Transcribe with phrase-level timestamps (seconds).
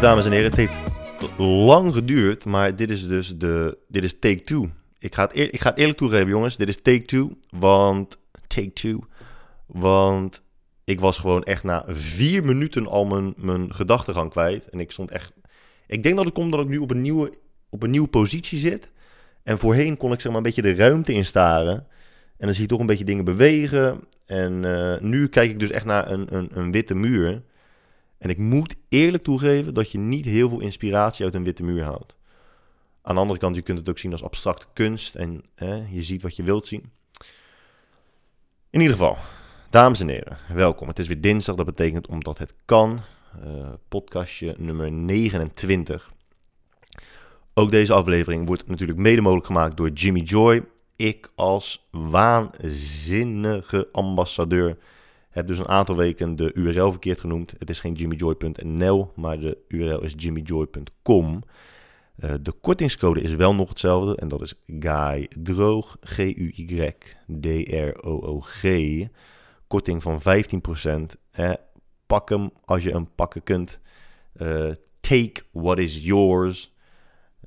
[0.00, 0.80] Dames en heren, het heeft
[1.38, 4.68] lang geduurd, maar dit is dus de, dit is take two.
[4.98, 8.72] Ik ga, het eer- ik ga eerlijk toegeven jongens, dit is take two, want, take
[8.72, 9.00] two,
[9.66, 10.42] want
[10.84, 14.68] ik was gewoon echt na vier minuten al mijn, mijn gedachtegang kwijt.
[14.68, 15.32] En ik stond echt,
[15.86, 17.32] ik denk dat het komt dat ik nu op een nieuwe,
[17.70, 18.90] op een nieuwe positie zit.
[19.42, 21.86] En voorheen kon ik zeg maar een beetje de ruimte instaren.
[22.36, 24.00] En dan zie je toch een beetje dingen bewegen.
[24.26, 27.42] En eh, nu kijk ik dus echt naar een, een, een witte muur.
[28.24, 31.84] En ik moet eerlijk toegeven dat je niet heel veel inspiratie uit een witte muur
[31.84, 32.16] haalt.
[33.02, 36.02] Aan de andere kant, je kunt het ook zien als abstracte kunst en hè, je
[36.02, 36.90] ziet wat je wilt zien.
[38.70, 39.16] In ieder geval,
[39.70, 40.88] dames en heren, welkom.
[40.88, 43.00] Het is weer dinsdag, dat betekent omdat het kan.
[43.44, 46.12] eh, podcastje nummer 29.
[47.54, 50.64] Ook deze aflevering wordt natuurlijk mede mogelijk gemaakt door Jimmy Joy.
[50.96, 54.76] Ik als waanzinnige ambassadeur
[55.34, 57.54] heb dus een aantal weken de URL verkeerd genoemd.
[57.58, 61.42] Het is geen jimmyjoy.nl, maar de URL is jimmyjoy.com.
[62.16, 67.32] Eh, de kortingscode is wel nog hetzelfde en dat is Guy Droog, G-U-Y-D-R-O-O-G.
[69.66, 71.16] Korting van 15%.
[71.30, 71.54] Hè.
[72.06, 73.80] Pak hem als je hem pakken kunt.
[74.32, 76.74] Eh, take what is yours.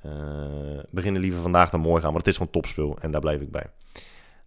[0.02, 3.42] Eh beginnen liever vandaag dan morgen aan, maar het is gewoon topspul en daar blijf
[3.42, 3.66] ik bij.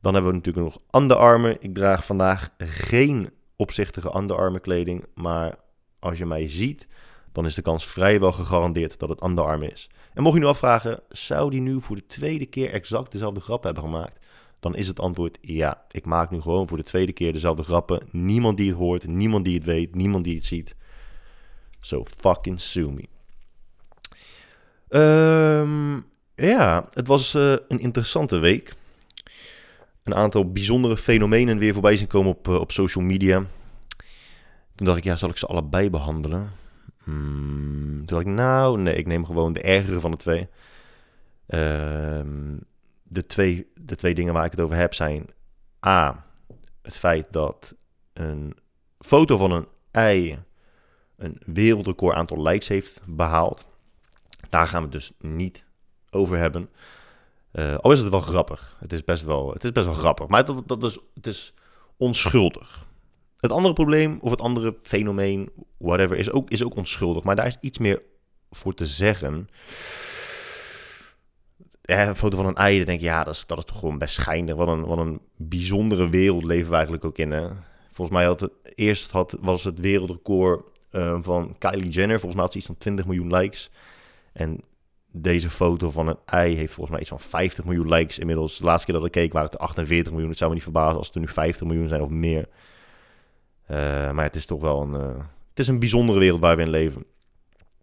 [0.00, 1.56] Dan hebben we natuurlijk nog Under Armour.
[1.60, 5.54] Ik draag vandaag geen opzichtige Under Armour kleding, maar
[5.98, 6.86] als je mij ziet,
[7.32, 9.90] dan is de kans vrijwel gegarandeerd dat het Under Armour is.
[10.14, 13.62] En mocht je nu afvragen, zou die nu voor de tweede keer exact dezelfde grap
[13.62, 14.18] hebben gemaakt?
[14.60, 15.84] Dan is het antwoord ja.
[15.90, 18.08] Ik maak nu gewoon voor de tweede keer dezelfde grappen.
[18.10, 20.74] Niemand die het hoort, niemand die het weet, niemand die het ziet.
[21.78, 23.08] So fucking sue me.
[24.88, 26.00] Ehm,
[26.34, 28.74] ja, het was eh, een interessante week.
[30.04, 33.44] Een aantal bijzondere fenomenen weer voorbij zien komen op, eh, op social media.
[34.74, 36.50] Toen dacht ik, ja, zal ik ze allebei behandelen?
[37.04, 40.48] Hmm, toen dacht ik, nou, nee, ik neem gewoon de ergere van de twee.
[41.46, 42.56] Ehm,
[43.02, 43.70] de twee.
[43.74, 45.26] De twee dingen waar ik het over heb zijn...
[45.86, 46.26] A,
[46.82, 47.74] het feit dat
[48.12, 48.56] een
[48.98, 50.38] foto van een ei...
[51.16, 53.66] een wereldrecord aantal likes heeft behaald.
[54.48, 55.64] Daar gaan we het dus niet
[56.10, 56.70] over hebben.
[57.52, 58.76] Eh, al is het wel grappig.
[58.80, 60.26] Het is best wel, het is best wel grappig.
[60.26, 61.54] Maar dat, dat is, het is
[61.96, 62.86] onschuldig.
[63.36, 67.22] Het andere probleem, of het andere fenomeen, whatever, is ook, is ook onschuldig.
[67.22, 68.02] Maar daar is iets meer
[68.50, 69.48] voor te zeggen.
[71.82, 73.98] Een foto van een ei, dan denk je, ja, dat is, dat is toch gewoon
[73.98, 74.54] best schijnig.
[74.54, 77.30] Wat een, wat een bijzondere wereld leven we eigenlijk ook in.
[77.30, 77.48] Hè?
[77.90, 82.20] Volgens mij had het eerst had, was het wereldrecord eh, van Kylie Jenner.
[82.20, 83.70] Volgens mij had ze iets van 20 miljoen likes.
[84.32, 84.60] En
[85.12, 88.58] deze foto van een ei heeft volgens mij iets van 50 miljoen likes inmiddels.
[88.58, 90.30] De laatste keer dat ik keek waren het 48 miljoen.
[90.30, 92.48] Het zou me niet verbazen als het er nu 50 miljoen zijn of meer.
[93.70, 93.76] Uh,
[94.10, 96.70] maar het is toch wel een, uh, het is een bijzondere wereld waar we in
[96.70, 97.04] leven.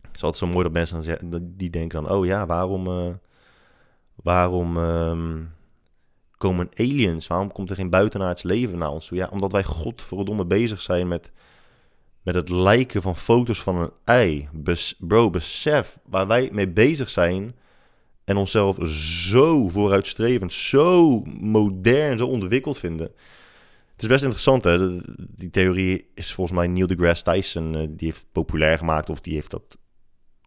[0.02, 3.14] Het is altijd zo mooi dat mensen dan die denken dan, oh ja, waarom, uh,
[4.16, 5.54] waarom um,
[6.38, 7.28] komen aliens?
[7.28, 9.18] Waarom komt er geen buitenaards leven naar ons toe?
[9.18, 11.32] Ja, omdat wij godverdomme bezig zijn met,
[12.28, 14.50] met het lijken van foto's van een ei.
[14.98, 17.56] Bro, besef waar wij mee bezig zijn
[18.24, 23.08] en onszelf zo vooruitstrevend, zo modern, zo ontwikkeld vinden.
[23.92, 25.00] Het is best interessant, hè?
[25.36, 29.34] Die theorie is volgens mij Neil deGrasse Tyson, uh, die heeft populair gemaakt, of die
[29.34, 29.78] heeft dat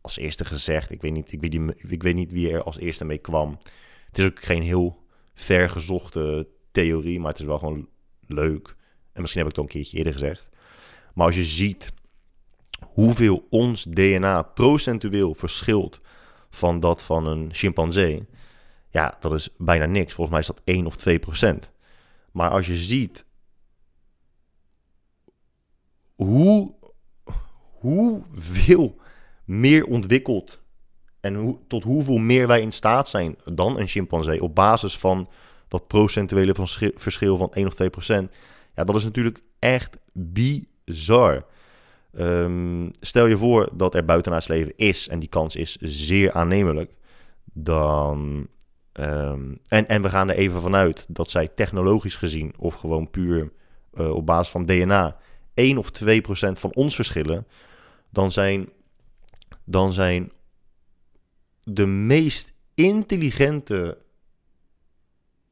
[0.01, 0.91] als eerste gezegd.
[0.91, 3.59] Ik weet, niet, ik, weet niet, ik weet niet wie er als eerste mee kwam.
[4.07, 5.05] Het is ook geen heel
[5.35, 7.89] vergezochte theorie, maar het is wel gewoon
[8.27, 8.77] leuk.
[9.13, 10.50] En misschien heb ik het al een keertje eerder gezegd.
[11.21, 11.93] Maar als je ziet
[12.87, 16.01] hoeveel ons DNA procentueel verschilt
[16.51, 18.29] van dat van een chimpansee,
[18.91, 20.15] ja, dat is bijna niks.
[20.15, 21.71] Volgens mij is dat 1 of 2 procent.
[22.33, 23.25] Maar als je ziet
[26.15, 26.75] hoe,
[27.79, 29.01] hoeveel
[29.45, 30.61] meer ontwikkeld
[31.21, 35.29] en hoe, tot hoeveel meer wij in staat zijn dan een chimpansee op basis van
[35.69, 36.55] dat procentuele
[36.95, 38.31] verschil van 1 of 2 procent.
[38.75, 39.99] Ja, dat is natuurlijk echt
[40.85, 41.45] bizar.
[42.13, 46.93] Um, stel je voor dat er buitenaards leven is en die kans is zeer aannemelijk.
[47.53, 48.49] Dan,
[48.93, 53.53] um, en, en we gaan er even vanuit dat zij technologisch gezien of gewoon puur
[53.95, 55.17] uh, op basis van DNA
[55.55, 57.47] 1 of 2 procent van ons verschillen,
[58.11, 58.69] dan zijn,
[59.65, 60.33] dan zijn
[61.65, 63.99] de meest intelligente,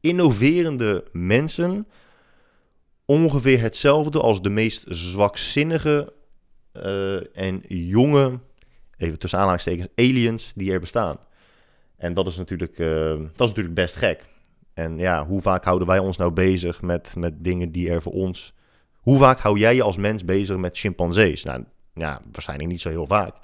[0.00, 1.86] innoverende mensen
[3.08, 6.12] ongeveer hetzelfde als de meest zwakzinnige
[6.72, 8.38] uh, en jonge,
[8.96, 11.19] even tussen aanhalingstekens, aliens die er bestaan.
[11.96, 14.25] En dat is natuurlijk, uh, dat is natuurlijk best gek.
[14.75, 18.12] En ja, hoe vaak houden wij ons nou bezig met, met dingen die er voor
[18.12, 18.56] ons
[19.08, 21.44] hoe vaak hou jij je als mens bezig met chimpansees?
[21.44, 21.64] Nou,
[21.94, 23.34] ja, waarschijnlijk niet zo heel vaak.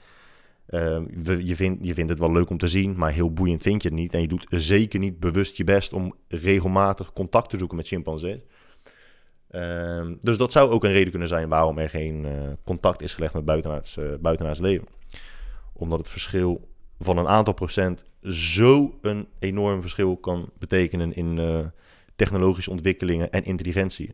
[0.66, 1.04] Ehm,
[1.44, 3.88] je, vindt, je vindt het wel leuk om te zien, maar heel boeiend vind je
[3.88, 4.14] het niet.
[4.14, 8.46] En je doet zeker niet bewust je best om regelmatig contact te zoeken met chimpansees.
[9.54, 12.32] Ehm, dus dat zou ook een reden kunnen zijn waarom er geen eh,
[12.64, 14.86] contact is gelegd met buitenaards, uh, buitenaards leven.
[15.72, 16.68] Omdat het verschil
[16.98, 21.58] van een aantal procent zo een enorm verschil kan betekenen in uh,
[22.16, 24.10] technologische ontwikkelingen en intelligentie.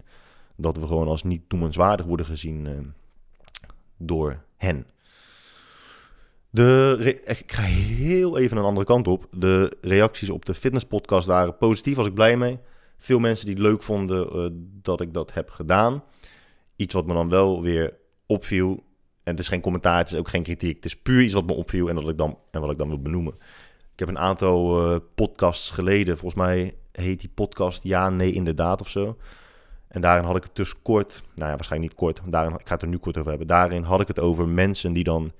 [0.56, 2.92] Dat we gewoon als niet noemenswaardig worden gezien
[3.96, 4.86] door hen.
[6.50, 9.26] De ik ga heel even een andere kant op.
[9.30, 12.58] De reacties op de fitnesspodcast waren positief, was ik blij mee.
[13.02, 14.48] Veel mensen die het leuk vonden uh,
[14.82, 16.02] dat ik dat heb gedaan.
[16.76, 18.70] Iets wat me dan wel weer opviel.
[19.22, 20.76] En het is geen commentaar, het is ook geen kritiek.
[20.76, 22.88] Het is puur iets wat me opviel en, dat ik dan, en wat ik dan
[22.88, 23.34] wil benoemen.
[23.92, 28.80] Ik heb een aantal uh, podcasts geleden, volgens mij heet die podcast Ja, Nee, Inderdaad
[28.80, 29.16] of zo.
[29.88, 32.74] En daarin had ik het dus kort, nou ja, waarschijnlijk niet kort, daarin, ik ga
[32.74, 33.48] het er nu kort over hebben.
[33.48, 35.32] Daarin had ik het over mensen die dan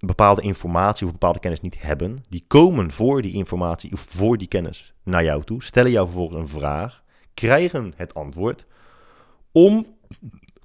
[0.00, 2.24] bepaalde informatie of bepaalde kennis niet hebben.
[2.28, 6.38] Die komen voor die informatie of voor die kennis naar jou toe, stellen jou vervolgens
[6.38, 7.02] een vraag,
[7.34, 8.66] krijgen het antwoord
[9.52, 9.86] om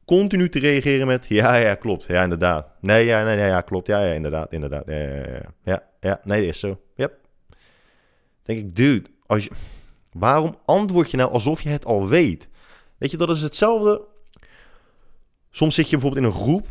[0.06, 2.68] continu te reageren met ja, ja, klopt, ja, inderdaad.
[2.82, 6.40] Nee, ja, nee, nee, ja, klopt, ja, ja, inderdaad, inderdaad, ja, ja, ja, ja, nee,
[6.40, 7.14] dat is zo, yep.
[8.44, 9.50] Denk ik, dude, als je,
[10.12, 12.48] waarom antwoord je nou alsof je het al weet?
[12.98, 14.02] Weet je, dat is hetzelfde.
[15.52, 16.68] Soms zit je bijvoorbeeld in een groep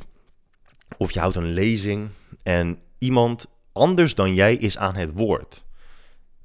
[0.97, 2.11] of je houdt een lezing
[2.45, 5.65] en iemand anders dan jij is aan het woord.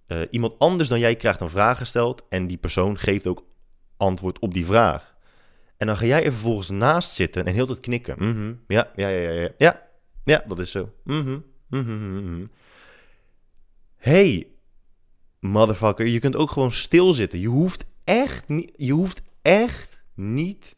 [0.08, 3.46] Uh, iemand anders dan jij krijgt een vraag gesteld en die persoon geeft ook
[3.98, 5.16] antwoord op die vraag.
[5.78, 8.16] En dan ga jij er vervolgens naast zitten en heel het knikken.
[8.18, 8.60] -hmm.
[8.68, 9.88] ja, ja, ja, ja, ja.
[10.24, 10.94] Ja, dat is zo.
[11.04, 11.44] Mm.
[13.96, 14.48] Hey,
[15.40, 17.40] motherfucker, je kunt ook gewoon stilzitten.
[17.40, 20.76] Je hoeft echt niet, je hoeft echt niet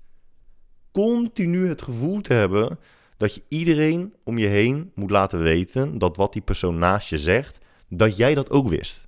[0.92, 2.80] continu het gevoel te hebben
[3.22, 7.18] dat je iedereen om je heen moet laten weten dat wat die persoon naast je
[7.18, 7.58] zegt,
[7.90, 9.08] dat jij dat ook wist.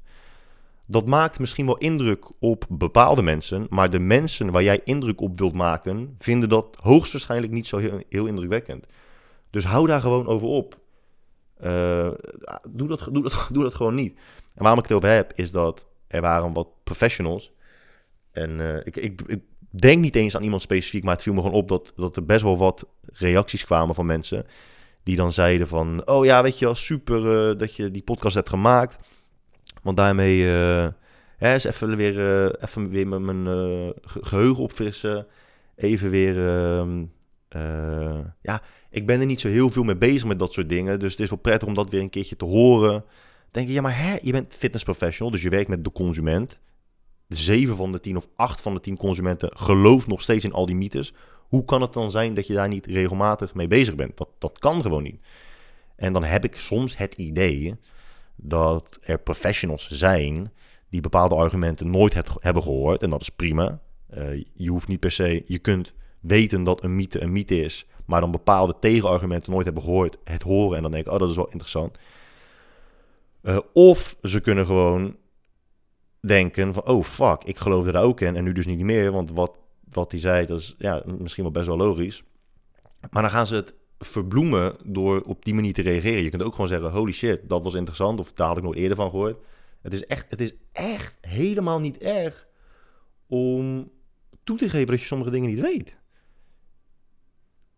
[0.85, 5.37] Dat maakt misschien wel indruk op bepaalde mensen, maar de mensen waar jij indruk op
[5.37, 7.77] wilt maken, vinden dat hoogstwaarschijnlijk niet zo
[8.09, 8.85] heel, indrukwekkend.
[9.49, 10.79] Dus hou daar gewoon over op.
[11.63, 12.11] Uh,
[12.69, 14.19] doe, dat, doe, dat, doe dat gewoon niet.
[14.55, 17.51] En waarom ik het over heb, is dat er waren wat professionals.
[18.31, 19.41] En ik, ik, ik
[19.79, 22.25] denk niet eens aan iemand specifiek, maar het viel me gewoon op dat, dat er
[22.25, 24.45] best wel wat reacties kwamen van mensen.
[25.03, 28.35] Die dan zeiden van, oh ja, weet je wel, super uh, dat je die podcast
[28.35, 29.09] hebt gemaakt.
[29.81, 30.39] Want daarmee
[31.37, 35.27] is even weer, uh, even weer mijn geheugen opfrissen.
[35.75, 37.03] Even weer, ehm,
[38.41, 40.99] ja, ik ben er niet zo heel veel mee bezig met dat soort dingen.
[40.99, 43.03] Dus het is wel prettig om dat weer een keertje te horen.
[43.51, 46.59] Denk je, ja, maar hè, je bent fitness professional, dus je werkt met de consument.
[47.35, 50.65] 7 van de 10 of 8 van de 10 consumenten gelooft nog steeds in al
[50.65, 51.13] die mythes.
[51.47, 54.17] Hoe kan het dan zijn dat je daar niet regelmatig mee bezig bent?
[54.17, 55.21] Dat, dat kan gewoon niet.
[55.95, 57.75] En dan heb ik soms het idee
[58.35, 60.51] dat er professionals zijn
[60.89, 63.03] die bepaalde argumenten nooit hebben gehoord.
[63.03, 63.79] En dat is prima.
[64.17, 67.85] Uh, je hoeft niet per se, je kunt weten dat een mythe een mythe is,
[68.05, 71.29] maar dan bepaalde tegenargumenten nooit hebben gehoord, het horen en dan denk ik, oh dat
[71.29, 71.97] is wel interessant.
[73.43, 75.15] Uh, of ze kunnen gewoon
[76.25, 79.31] denken van, oh fuck, ik geloofde daar ook in en nu dus niet meer, want
[79.31, 79.57] wat,
[79.89, 82.23] wat hij zei, dat is ja, misschien wel best wel logisch.
[83.11, 86.23] Maar dan gaan ze het verbloemen door op die manier te reageren.
[86.23, 88.75] Je kunt ook gewoon zeggen, holy shit, dat was interessant, of daar had ik nog
[88.75, 89.37] eerder van gehoord.
[89.81, 92.47] Het is echt, het is echt helemaal niet erg
[93.27, 93.91] om
[94.43, 95.95] toe te geven dat je sommige dingen niet weet.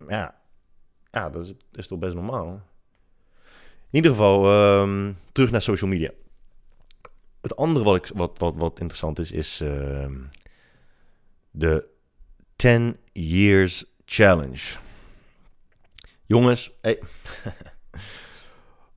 [0.07, 0.41] Ja,
[1.11, 2.47] ja dat, is, is toch best normaal.
[3.89, 6.11] In ieder geval, um, terug naar social media
[7.45, 10.05] het andere wat, wat, wat, wat interessant is, is uh,
[11.51, 11.87] de
[12.55, 14.77] 10 Years Challenge.
[16.25, 16.71] Jongens,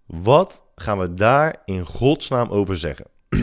[0.06, 3.06] wat gaan we daar in godsnaam over zeggen?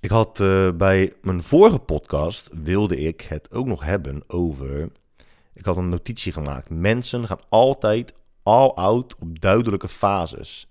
[0.00, 4.90] ik had uh, bij mijn vorige podcast, wilde ik het ook nog hebben over...
[5.52, 6.70] Ik had een notitie gemaakt.
[6.70, 10.68] Mensen gaan altijd all out op duidelijke fases.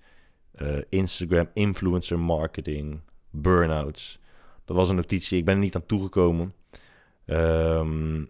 [0.61, 2.99] Uh, Instagram influencer marketing,
[3.29, 4.19] burnouts.
[4.65, 6.53] Dat was een notitie, ik ben er niet aan toegekomen.
[7.25, 8.29] Um,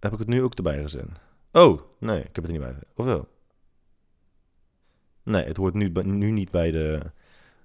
[0.00, 1.06] heb ik het nu ook erbij gezet?
[1.52, 2.88] Oh, nee, ik heb het er niet bij gezet.
[2.94, 3.28] Of wel?
[5.22, 7.00] Nee, het hoort nu, nu niet bij de,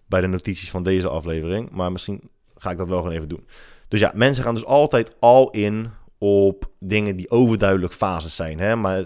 [0.05, 1.69] bij de notities van deze aflevering.
[1.69, 3.47] Maar misschien ga ik dat wel gewoon even doen.
[3.87, 8.59] Dus ja, mensen gaan dus altijd al in op dingen die overduidelijk fases zijn.
[8.59, 8.75] Hè?
[8.75, 9.05] Maar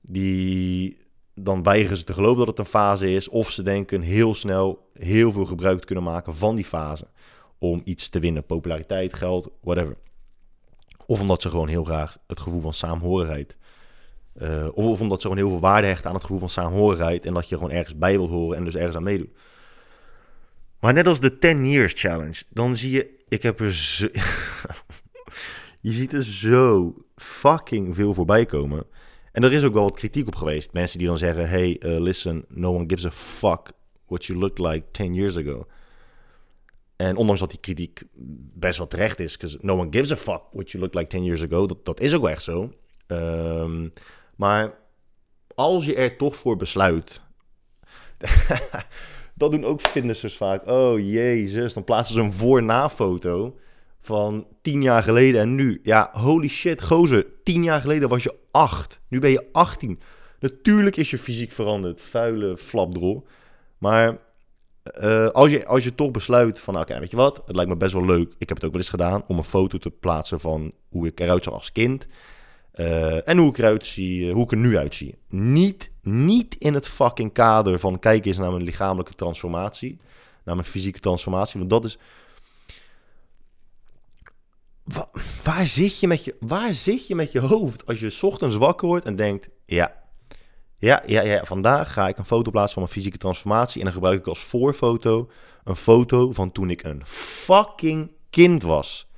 [0.00, 0.98] die
[1.34, 3.28] dan weigeren ze te geloven dat het een fase is.
[3.28, 7.06] Of ze denken heel snel heel veel gebruik te kunnen maken van die fase.
[7.58, 8.44] Om iets te winnen.
[8.44, 9.96] Populariteit, geld, whatever.
[11.06, 13.56] Of omdat ze gewoon heel graag het gevoel van saamhorigheid
[14.42, 17.26] Uh, of omdat ze gewoon heel veel waarde hechten aan het gevoel van saamhorigheid.
[17.26, 19.30] En dat je gewoon ergens bij wilt horen en dus ergens aan meedoet.
[20.80, 23.70] Maar net als de 10 Years Challenge, dan zie je, ik heb er
[25.80, 28.86] je ziet er zo fucking veel voorbij komen.
[29.32, 30.72] En er is ook wel wat kritiek op geweest.
[30.72, 33.72] Mensen die dan zeggen: Hey, uh, listen, no one gives a fuck
[34.06, 35.66] what you looked like 10 years ago.
[36.96, 38.02] En ondanks dat die kritiek
[38.54, 41.24] best wel terecht is, because no one gives a fuck what you looked like 10
[41.24, 41.66] years ago.
[41.66, 42.72] Dat, dat is ook wel echt zo.
[43.06, 43.92] Um,
[44.36, 44.78] maar
[45.54, 47.20] als je er toch voor besluit.
[49.34, 50.66] dat doen ook finissers vaak.
[50.66, 53.58] Oh jezus, dan plaatsen ze een voor-na foto
[54.00, 55.80] van tien jaar geleden en nu.
[55.82, 57.26] Ja, holy shit, gozer.
[57.42, 59.00] Tien jaar geleden was je acht.
[59.08, 60.00] Nu ben je 18.
[60.40, 62.00] Natuurlijk is je fysiek veranderd.
[62.00, 63.26] Vuile flapdrol.
[63.78, 64.18] Maar
[65.00, 67.42] uh, als, je, als je toch besluit van, oké, weet je wat?
[67.46, 68.34] Het lijkt me best wel leuk.
[68.38, 71.20] Ik heb het ook wel eens gedaan om een foto te plaatsen van hoe ik
[71.20, 72.06] eruit zag als kind.
[72.74, 75.18] Uh, en hoe ik eruit zie, uh, hoe ik er nu uitzie.
[75.28, 79.98] Niet, niet in het fucking kader van kijk eens naar mijn lichamelijke transformatie.
[80.44, 81.58] Naar mijn fysieke transformatie.
[81.58, 81.98] Want dat is
[85.42, 88.88] waar, zit je met je, waar zit je met je hoofd als je ochtends wakker
[88.88, 90.00] wordt en denkt: ja,
[90.80, 93.78] ja, ja, ja, vandaag ga ik een foto plaatsen van mijn fysieke transformatie.
[93.78, 95.30] En dan gebruik ik als voorfoto
[95.64, 99.10] een foto van toen ik een fucking kind was.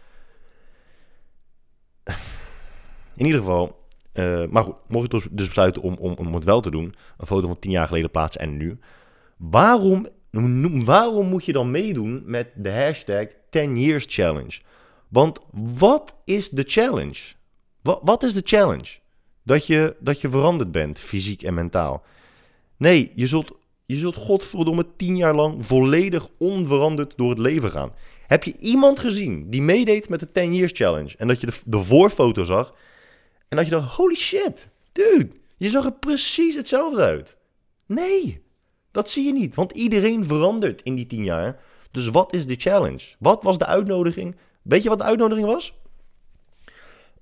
[3.16, 6.44] In ieder geval, uh, maar goed, mocht je dus, dus besluiten om, om, om het
[6.44, 8.78] wel te doen, een foto van tien jaar geleden plaatsen en nu.
[9.36, 10.08] Waarom,
[10.84, 14.60] waarom moet je dan meedoen met de hashtag 10 Years Challenge?
[15.12, 17.20] Want wat is de challenge?
[17.82, 18.98] Wat, wat is de challenge?
[19.42, 22.02] Dat je, dat je veranderd bent, fysiek en mentaal.
[22.76, 23.52] Nee, je zult,
[23.86, 27.92] je zult godverdomme tien jaar lang volledig onveranderd door het leven gaan.
[28.26, 31.58] Heb je iemand gezien die meedeed met de 10 Years Challenge en dat je de,
[31.64, 32.74] de voorfoto zag
[33.48, 37.36] en dat je dacht, holy shit, dude, je zag er precies hetzelfde uit.
[37.86, 38.42] Nee,
[38.90, 41.60] dat zie je niet, want iedereen verandert in die tien jaar.
[41.90, 43.14] Dus wat is de challenge?
[43.18, 45.74] Wat was de uitnodiging Weet je wat de uitnodiging was?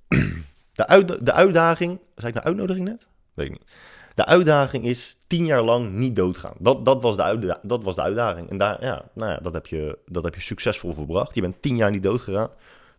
[0.73, 2.01] De, uit, de uitdaging.
[2.15, 3.07] Zei ik nou uitnodiging net?
[3.35, 3.71] Weet ik niet.
[4.15, 6.55] De uitdaging is tien jaar lang niet doodgaan.
[6.59, 8.51] Dat, dat, was, de dat was de uitdaging.
[8.51, 11.35] En daar, ja, nou ja, dat, heb je, dat heb je succesvol volbracht.
[11.35, 12.51] Je bent tien jaar niet doodgegaan.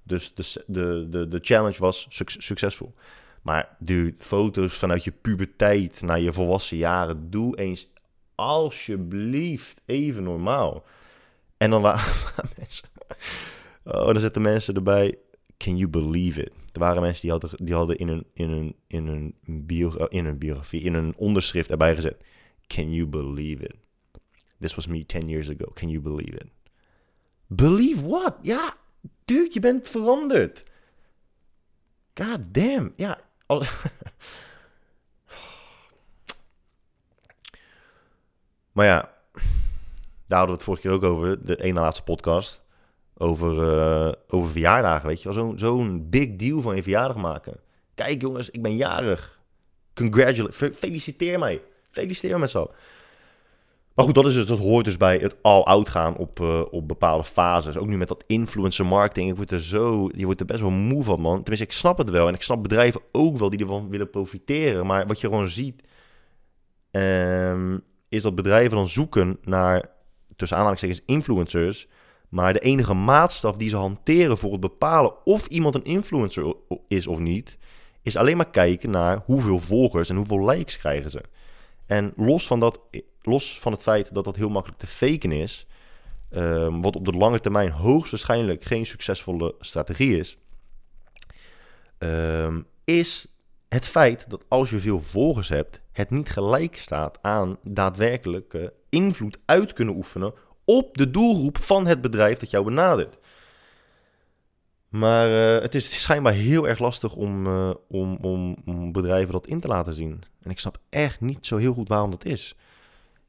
[0.03, 2.07] Dus de, de, de, de challenge was
[2.37, 2.93] succesvol.
[3.41, 7.29] Maar dude, foto's vanuit je puberteit naar je volwassen jaren.
[7.29, 7.89] Doe eens
[8.35, 10.83] alsjeblieft even normaal.
[11.57, 12.13] En dan waren
[12.57, 12.87] mensen...
[13.83, 15.17] Oh, dan zetten mensen erbij.
[15.57, 16.51] Can you believe it?
[16.73, 20.25] Er waren mensen die hadden, die hadden in, hun, in, hun, in, hun bio, in
[20.25, 22.25] hun biografie, in hun onderschrift erbij gezet.
[22.67, 23.75] Can you believe it?
[24.59, 25.71] This was me 10 years ago.
[25.73, 26.47] Can you believe it?
[27.47, 28.35] Believe what?
[28.41, 28.77] Ja,
[29.25, 30.63] dude, je bent veranderd.
[32.13, 32.93] God damn.
[32.95, 33.19] Ja,
[38.71, 39.13] maar ja,
[40.27, 41.45] daar hadden we het vorige keer ook over.
[41.45, 42.60] De ene laatste podcast
[43.21, 45.53] over, uh, over verjaardagen, weet je wel.
[45.55, 47.59] Zo'n big deal van je verjaardag maken.
[47.95, 49.39] Kijk jongens, ik ben jarig.
[49.93, 51.61] Congratulate, feliciteer mij.
[51.91, 52.71] Feliciteer me zo.
[53.93, 56.87] Maar goed, dat, is het, dat hoort dus bij het all-out gaan op, uh, op
[56.87, 57.77] bepaalde fases.
[57.77, 59.29] Ook nu met dat influencer marketing.
[59.29, 61.37] Ik word er zo, je wordt er best wel moe van, man.
[61.37, 62.27] Tenminste, ik snap het wel.
[62.27, 64.85] En ik snap bedrijven ook wel die ervan willen profiteren.
[64.85, 65.83] Maar wat je gewoon ziet,
[66.91, 69.89] um, is dat bedrijven dan zoeken naar,
[70.35, 71.87] tussen aanhalingstekens, influencers
[72.31, 76.55] maar de enige maatstaf die ze hanteren voor het bepalen of iemand een influencer
[76.87, 77.57] is of niet,
[78.01, 81.21] is alleen maar kijken naar hoeveel volgers en hoeveel likes krijgen ze.
[81.85, 82.79] En los van, dat,
[83.21, 85.67] los van het feit dat dat heel makkelijk te faken is,
[86.33, 90.37] um, wat op de lange termijn hoogstwaarschijnlijk geen succesvolle strategie is,
[91.97, 93.27] um, is
[93.69, 99.39] het feit dat als je veel volgers hebt, het niet gelijk staat aan daadwerkelijke invloed
[99.45, 100.33] uit kunnen oefenen
[100.71, 103.17] op de doelgroep van het bedrijf dat jou benadert.
[104.89, 109.47] Maar uh, het is schijnbaar heel erg lastig om, uh, om, om, om, bedrijven dat
[109.47, 110.21] in te laten zien.
[110.41, 112.55] En ik snap echt niet zo heel goed waarom dat is.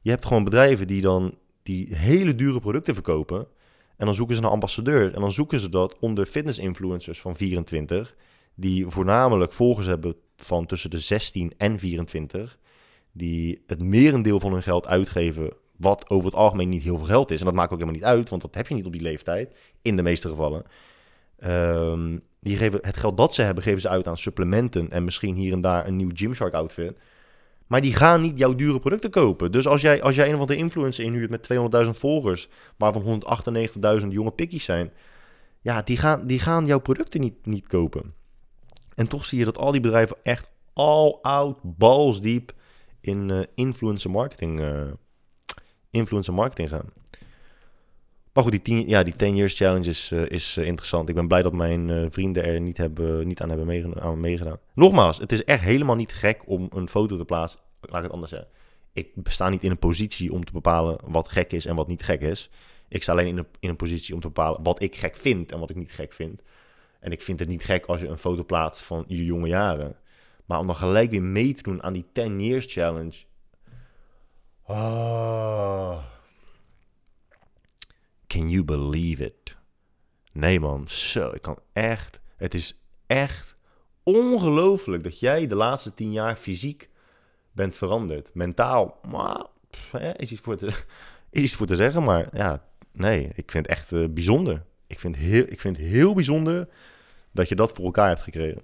[0.01, 3.47] Je hebt gewoon bedrijven die dan die hele dure producten verkopen.
[3.97, 5.13] En dan zoeken ze een ambassadeur.
[5.13, 8.15] En dan zoeken ze dat onder fitness-influencers van 24.
[8.55, 12.57] Die voornamelijk volgers hebben van tussen de 16 en 24.
[13.11, 17.31] Die het merendeel van hun geld uitgeven wat over het algemeen niet heel veel geld
[17.31, 17.39] is.
[17.39, 19.55] En dat maakt ook helemaal niet uit, want dat heb je niet op die leeftijd.
[19.81, 20.63] In de meeste gevallen.
[21.45, 24.89] Um, die geven, het geld dat ze hebben, geven ze uit aan supplementen.
[24.91, 26.97] En misschien hier en daar een nieuw Gymshark outfit.
[27.67, 29.51] Maar die gaan niet jouw dure producten kopen.
[29.51, 31.49] Dus als jij, als jij een of andere influencer inhuurt met
[31.85, 33.23] 200.000 volgers, waarvan
[34.01, 34.91] 198.000 jonge pikkies zijn,
[35.61, 38.13] ja, die gaan, die gaan jouw producten niet, niet kopen.
[38.95, 42.53] En toch zie je dat al die bedrijven echt all out, balls deep
[43.01, 44.81] in uh, influencer marketing, uh,
[45.93, 46.85] influencer marketing gaan.
[48.33, 51.09] Maar goed, die 10 ja, die 10 years challenge is, uh, is interessant.
[51.09, 54.59] Ik ben blij dat mijn vrienden er niet, hebben, niet aan hebben meegedaan, aan meegedaan.
[54.73, 57.59] Nogmaals, het is echt helemaal niet gek om een foto te plaatsen.
[57.81, 58.49] Laat ik het anders zeggen.
[58.93, 62.03] Ik sta niet in een positie om te bepalen wat gek is en wat niet
[62.03, 62.49] gek is.
[62.87, 65.51] Ik sta alleen in een, in een positie om te bepalen wat ik gek vind
[65.51, 66.41] en wat ik niet gek vind.
[66.99, 69.95] En ik vind het niet gek als je een foto plaatst van je jonge jaren.
[70.45, 73.23] Maar om dan gelijk weer mee te doen aan die 10 years challenge.
[74.65, 76.03] Oh.
[78.27, 79.57] Can you believe it?
[80.31, 82.19] Nee man, zo, ik kan echt.
[82.35, 82.77] Het is
[83.07, 83.53] echt
[84.03, 86.89] ongelooflijk dat jij de laatste 10 jaar fysiek
[87.51, 88.33] bent veranderd.
[88.33, 88.99] Mentaal,
[90.17, 90.67] is, iets voor te,
[91.29, 94.65] is iets voor te zeggen, maar ja, nee, ik vind het echt uh, bijzonder.
[94.87, 96.67] Ik vind, heel, ik vind het heel bijzonder
[97.31, 98.61] dat je dat voor elkaar hebt gekregen.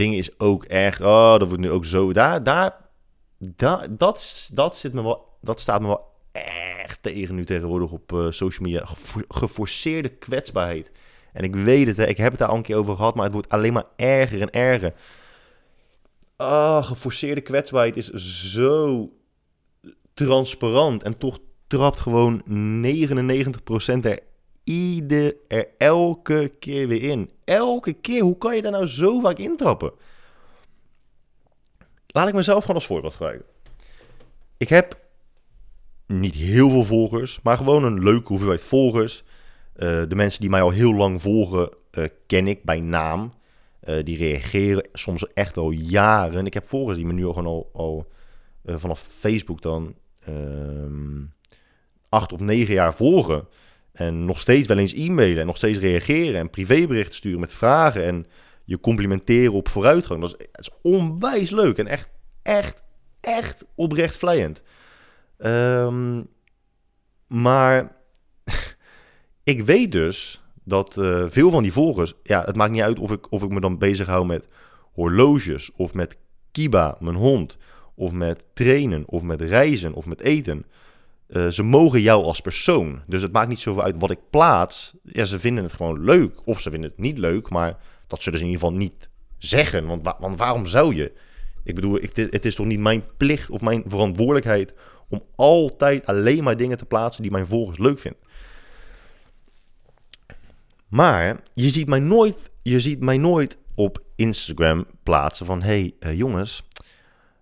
[0.00, 2.12] Ding is ook echt, oh, dat wordt nu ook zo.
[2.12, 2.76] Daar, daar,
[3.90, 8.30] dat, dat, zit me wel, dat staat me wel echt tegen nu tegenwoordig op uh,
[8.30, 8.84] social media.
[9.28, 10.90] Geforceerde kwetsbaarheid.
[11.32, 13.24] En ik weet het, hè, ik heb het daar al een keer over gehad, maar
[13.24, 14.94] het wordt alleen maar erger en erger.
[16.36, 18.08] Ah, geforceerde kwetsbaarheid is
[18.52, 19.08] zo
[20.14, 22.44] transparant en toch trapt gewoon 99%
[24.02, 24.20] er,
[24.70, 27.30] ieder, er elke keer weer in.
[27.44, 29.92] Elke keer, hoe kan je daar nou zo vaak intrappen?
[32.06, 33.46] Laat ik mezelf gewoon als voorbeeld gebruiken.
[34.56, 34.98] Ik heb
[36.06, 39.24] niet heel veel volgers, maar gewoon een leuke hoeveelheid volgers.
[39.76, 43.32] Uh, de mensen die mij al heel lang volgen, uh, ken ik bij naam.
[43.84, 46.46] Uh, die reageren soms echt al jaren.
[46.46, 48.06] Ik heb volgers die me nu al gewoon al, al
[48.64, 51.22] vanaf Facebook dan ehm,
[52.08, 53.48] acht of negen jaar volgen.
[53.92, 58.04] En nog steeds wel eens e-mailen en nog steeds reageren en privéberichten sturen met vragen
[58.04, 58.26] en
[58.64, 60.20] je complimenteren op vooruitgang.
[60.20, 62.82] Dat is, is onwijs leuk en echt, echt,
[63.20, 64.62] echt oprecht vlijend.
[65.38, 66.28] Um,
[67.26, 67.96] maar
[69.42, 73.12] ik weet dus dat uh, veel van die volgers, ja, het maakt niet uit of
[73.12, 74.48] ik, of ik me dan bezighoud met
[74.92, 76.16] horloges of met
[76.52, 77.56] Kiba, mijn hond,
[77.94, 80.64] of met trainen of met reizen of met eten.
[81.30, 83.02] Uh, ze mogen jou als persoon.
[83.06, 84.94] Dus het maakt niet zoveel uit wat ik plaats.
[85.02, 86.40] Ja, ze vinden het gewoon leuk.
[86.44, 89.86] Of ze vinden het niet leuk, maar dat zullen ze in ieder geval niet zeggen.
[89.86, 91.12] Want, wa want waarom zou je?
[91.64, 94.74] Ik bedoel, is, het is toch niet mijn plicht of mijn verantwoordelijkheid
[95.08, 98.20] om altijd alleen maar dingen te plaatsen die mijn volgers leuk vinden.
[100.88, 105.62] Maar je ziet mij nooit, je ziet mij nooit op Instagram plaatsen van...
[105.62, 106.62] hey, uh, jongens,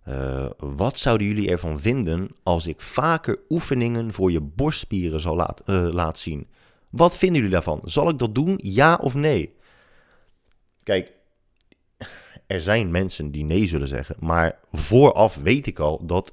[0.09, 5.62] uh, wat zouden jullie ervan vinden als ik vaker oefeningen voor je borstspieren zal laat,
[5.66, 6.47] uh, zien?
[6.90, 7.81] Wat vinden jullie daarvan?
[7.85, 9.55] Zal ik dat doen, ja of nee?
[10.83, 11.12] Kijk,
[12.47, 16.33] er zijn mensen die nee zullen zeggen, maar vooraf weet ik al dat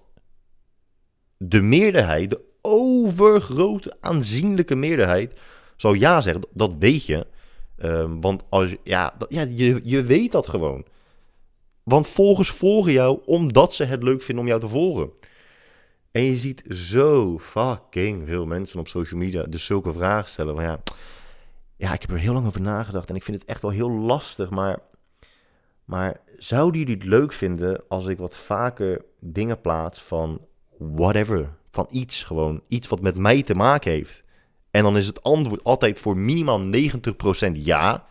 [1.37, 5.39] de meerderheid, de overgrote aanzienlijke meerderheid,
[5.75, 6.43] zal ja zeggen.
[6.53, 7.27] Dat weet je.
[7.77, 10.85] Um, want als, ja, ja, je, je weet dat gewoon.
[11.85, 15.11] Want volgers volgen jou omdat ze het leuk vinden om jou te volgen.
[16.11, 20.55] En je ziet zo fucking veel mensen op social media dus zulke vragen stellen.
[20.55, 20.79] Van ja,
[21.75, 23.91] ja, ik heb er heel lang over nagedacht en ik vind het echt wel heel
[23.91, 24.49] lastig.
[24.49, 24.79] Maar,
[25.85, 30.41] maar zouden jullie het leuk vinden als ik wat vaker dingen plaats van
[30.77, 31.49] whatever?
[31.71, 34.23] Van iets gewoon, iets wat met mij te maken heeft.
[34.71, 38.07] En dan is het antwoord altijd voor minimaal 90% ja.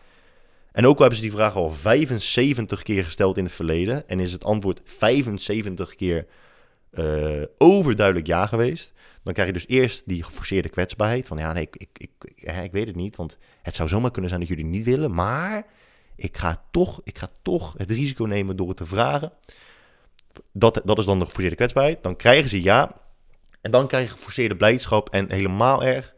[0.75, 4.07] En ook al hebben ze die vraag al 75 keer gesteld in het verleden.
[4.07, 6.25] En is het antwoord 75 keer
[6.91, 8.91] uh, overduidelijk ja geweest.
[9.23, 11.27] Dan krijg je dus eerst die geforceerde kwetsbaarheid.
[11.27, 13.15] Van ja, nee, ik, ik, ik, weet het niet.
[13.15, 15.13] Want het zou zomaar kunnen zijn dat jullie niet willen.
[15.13, 15.65] Maar
[16.15, 19.31] ik ga toch, ik ga toch het risico nemen door het te vragen.
[20.51, 22.03] Dat, dat is dan de geforceerde kwetsbaarheid.
[22.03, 23.01] Dan krijgen ze ja.
[23.61, 25.09] En dan krijg je geforceerde blijdschap.
[25.09, 26.13] En helemaal erg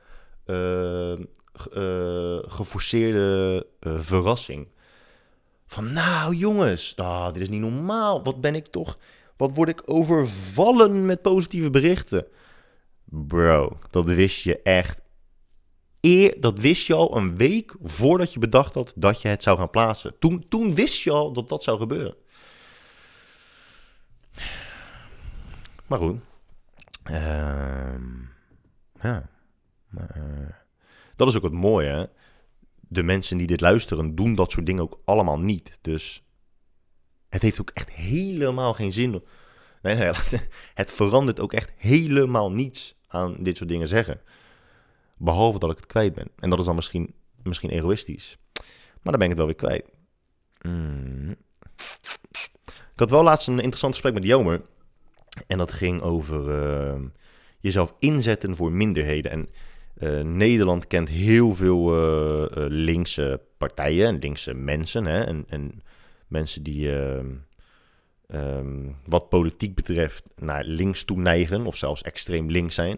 [0.45, 1.13] uh,
[1.73, 4.67] uh, geforceerde uh, verrassing.
[5.67, 8.23] Van nou jongens, nou, dit is niet normaal.
[8.23, 8.97] Wat ben ik toch,
[9.37, 12.27] wat word ik overvallen met positieve berichten.
[13.03, 15.01] Bro, dat wist je echt.
[16.01, 19.57] Eer, dat wist je al een week voordat je bedacht had dat je het zou
[19.57, 20.19] gaan plaatsen.
[20.19, 22.15] Toen, toen wist je al dat dat zou gebeuren.
[25.87, 26.19] Maar goed.
[27.09, 27.95] Uh,
[29.01, 29.29] ja.
[29.97, 30.49] Uh,
[31.17, 31.87] dat is ook het mooie.
[31.87, 32.05] Hè?
[32.79, 35.77] De mensen die dit luisteren doen dat soort dingen ook allemaal niet.
[35.81, 36.23] Dus
[37.29, 39.23] het heeft ook echt helemaal geen zin.
[39.81, 40.11] Nee, nee,
[40.73, 44.21] het verandert ook echt helemaal niets aan dit soort dingen zeggen.
[45.17, 46.29] Behalve dat ik het kwijt ben.
[46.35, 48.37] En dat is dan misschien, misschien egoïstisch.
[49.01, 49.85] Maar dan ben ik het wel weer kwijt.
[50.61, 51.35] Mm.
[52.93, 54.61] Ik had wel laatst een interessant gesprek met Jomer.
[55.47, 57.01] En dat ging over uh,
[57.59, 59.31] jezelf inzetten voor minderheden.
[59.31, 59.49] En
[59.99, 65.05] uh, Nederland kent heel veel uh, linkse partijen en linkse mensen.
[65.05, 65.23] Hè?
[65.23, 65.81] En, en
[66.27, 67.25] mensen die ehm,
[68.27, 72.97] ehm, wat politiek betreft naar links toe neigen, of zelfs extreem links zijn.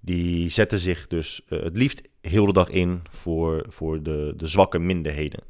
[0.00, 4.78] Die zetten zich dus het liefst heel de dag in voor, voor de, de zwakke
[4.78, 5.40] minderheden.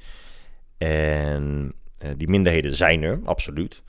[0.79, 1.75] En
[2.17, 3.83] die minderheden zijn er, absoluut.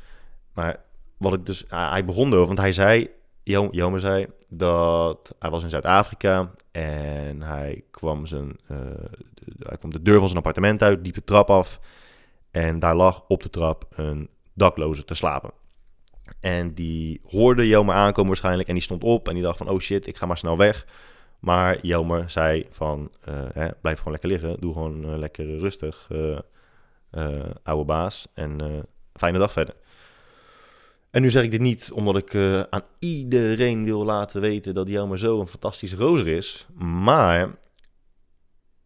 [0.53, 0.79] Maar
[1.17, 3.09] wat ik dus, hij begon erover, want hij zei,
[3.51, 10.01] Jomer zei dat hij was in Zuid-Afrika en hij kwam, zijn, de, hij kwam de
[10.01, 11.79] deur van zijn appartement uit, liep de trap af
[12.51, 15.51] en daar lag op de trap een dakloze te slapen.
[16.39, 19.79] En die hoorde Jomer aankomen waarschijnlijk en die stond op en die dacht van, oh
[19.79, 20.87] shit, ik ga maar snel weg.
[21.39, 26.07] Maar Jomer zei van, uh, hè, blijf gewoon lekker liggen, doe gewoon uh, lekker rustig,
[27.63, 29.75] oude baas en fijne dag verder.
[31.15, 34.87] En nu zeg ik dit niet omdat ik uh, aan iedereen wil laten weten dat
[34.87, 36.67] Jelmer zo een fantastische rozer is.
[36.77, 37.57] Maar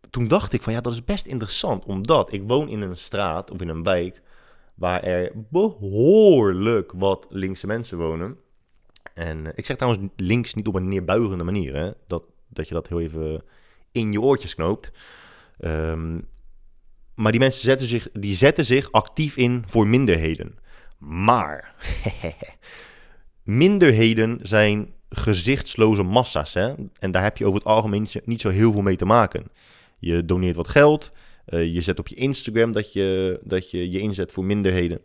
[0.10, 1.86] toen dacht ik van ja, dat is best interessant.
[1.86, 4.22] Omdat ik woon in een straat of in een wijk
[4.76, 8.38] waar er behoorlijk wat linkse mensen wonen.
[9.14, 11.76] En uh, ik zeg trouwens links niet op een neerbuigende manier.
[11.76, 11.92] Hè?
[12.08, 13.44] Dat, dat je dat heel even
[13.92, 14.92] in je oortjes knoopt.
[15.60, 16.28] Um,
[17.16, 20.58] maar die mensen zetten zich, die zetten zich actief in voor minderheden.
[21.00, 21.76] Maar
[23.44, 26.54] minderheden zijn gezichtsloze massa's.
[26.54, 26.74] Hè?
[27.00, 29.46] En daar heb je over het algemeen niet zo heel veel mee te maken.
[30.00, 31.12] Je doneert wat geld.
[31.48, 35.02] Uh, je zet op je Instagram dat je, dat je je inzet voor minderheden.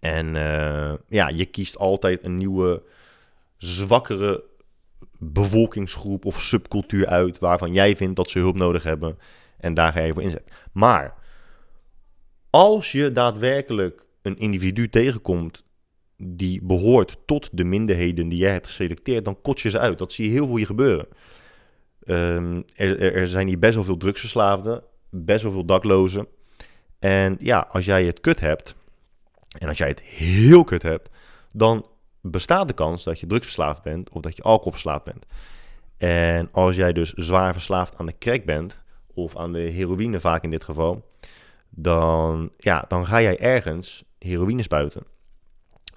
[0.00, 2.82] En uh, ja, je kiest altijd een nieuwe,
[3.56, 4.44] zwakkere
[5.18, 9.18] bevolkingsgroep of subcultuur uit waarvan jij vindt dat ze hulp nodig hebben.
[9.58, 10.52] En daar ga je voor inzetten.
[10.72, 11.14] Maar
[12.50, 15.64] als je daadwerkelijk een individu tegenkomt
[16.16, 19.98] die behoort tot de minderheden die jij hebt geselecteerd, dan kot je ze uit.
[19.98, 21.06] Dat zie je heel veel hier gebeuren.
[22.06, 26.26] Um, er, er, zijn hier best wel veel drugsverslaafden, best wel veel daklozen.
[26.98, 28.74] En ja, als jij het kut hebt,
[29.58, 31.08] en als jij het heel kut hebt,
[31.52, 31.86] dan
[32.20, 35.26] bestaat de kans dat je drugsverslaafd bent of dat je alcoholverslaafd bent.
[35.96, 38.80] En als jij dus zwaar verslaafd aan de crack bent,
[39.14, 41.08] of aan de heroïne vaak in dit geval,
[41.70, 45.02] dan, ja, dan ga jij ergens heroïne spuiten.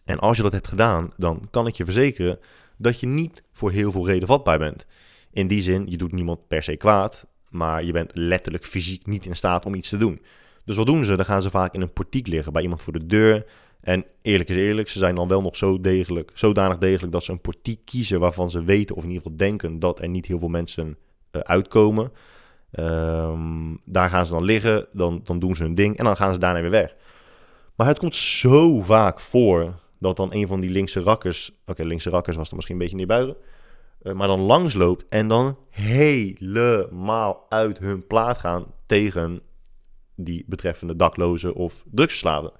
[0.05, 2.39] En als je dat hebt gedaan, dan kan ik je verzekeren
[2.77, 4.85] dat je niet voor heel veel reden vatbaar bent.
[5.31, 9.25] In die zin, je doet niemand per se kwaad, maar je bent letterlijk fysiek niet
[9.25, 10.21] in staat om iets te doen.
[10.65, 11.15] Dus wat doen ze?
[11.15, 13.45] Dan gaan ze vaak in een portiek liggen bij iemand voor de deur.
[13.81, 17.31] En eerlijk is eerlijk, ze zijn dan wel nog zo degelijk, zodanig degelijk dat ze
[17.31, 20.39] een portiek kiezen waarvan ze weten of in ieder geval denken dat er niet heel
[20.39, 20.97] veel mensen
[21.31, 22.11] uh, uitkomen.
[22.79, 26.33] Um, daar gaan ze dan liggen, dan, dan doen ze hun ding en dan gaan
[26.33, 26.95] ze daarna weer weg.
[27.75, 32.09] Maar het komt zo vaak voor dat dan een van die linkse rakkers, oké, linkse
[32.09, 33.35] rakkers was dan misschien een beetje neerbuigen,
[34.01, 39.41] uh, maar dan langsloopt en dan helemaal uit hun plaat gaan tegen
[40.15, 42.51] die betreffende daklozen of drugsverslaafden.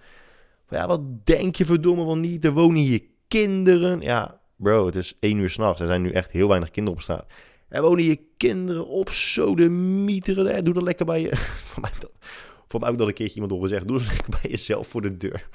[0.69, 2.45] Ja, wat denk je verdomme wel niet?
[2.45, 4.01] Er wonen hier kinderen.
[4.01, 5.81] Ja, bro, het is één uur s'nachts.
[5.81, 7.25] Er zijn nu echt heel weinig kinderen op straat.
[7.69, 10.63] Er wonen hier kinderen op sodemieteren.
[10.63, 11.31] Doe dat lekker bij je.
[12.67, 13.87] Voor mij ik dat een keertje iemand horen zeggen.
[13.87, 15.47] Doe eens lekker bij jezelf voor de deur.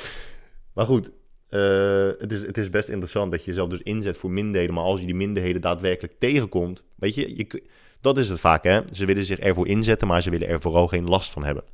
[0.74, 1.10] maar goed,
[1.50, 4.74] uh, het, is, het is best interessant dat je jezelf dus inzet voor minderheden.
[4.74, 7.62] Maar als je die minderheden daadwerkelijk tegenkomt, weet je, je
[8.00, 8.80] dat is het vaak hè.
[8.92, 11.64] Ze willen zich ervoor inzetten, maar ze willen er vooral geen last van hebben.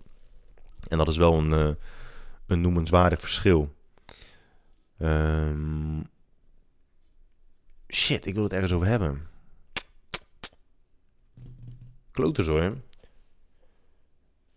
[0.88, 1.70] En dat is wel een, uh,
[2.46, 3.74] een noemenswaardig verschil.
[5.02, 6.08] Um,
[7.88, 9.28] shit, ik wil het ergens over hebben.
[12.10, 12.76] Klote hoor.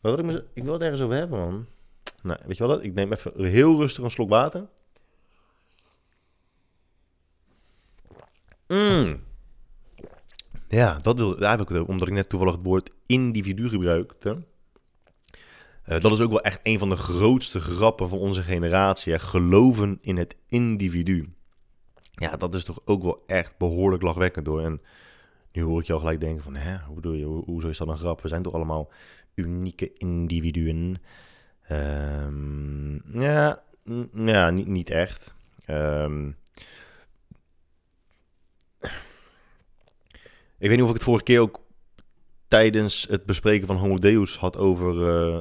[0.03, 1.65] Wat ik, ik wil het ergens over hebben, man.
[2.23, 2.83] Nou, weet je wat?
[2.83, 4.67] Ik neem even heel rustig een slok water.
[8.67, 9.23] Mm.
[10.67, 14.43] Ja, dat wil eigenlijk omdat ik net toevallig het woord individu gebruikte.
[15.89, 19.19] Uh, dat is ook wel echt een van de grootste grappen van onze generatie.
[19.19, 21.33] Geloven in het individu.
[22.11, 24.61] Ja, dat is toch ook wel echt behoorlijk lachwekkend door.
[24.61, 24.81] En
[25.51, 27.77] nu hoor ik je al gelijk denken van, hè, hoe bedoel je, hoe, hoezo is
[27.77, 28.21] dat een grap?
[28.21, 28.89] We zijn toch allemaal
[29.35, 31.01] unieke individuen.
[31.71, 33.63] Um, ja,
[34.13, 35.33] ja niet, niet echt.
[35.69, 36.37] Um,
[40.57, 41.61] ik weet niet of ik het vorige keer ook
[42.47, 45.39] tijdens het bespreken van Homo Deus had over, uh,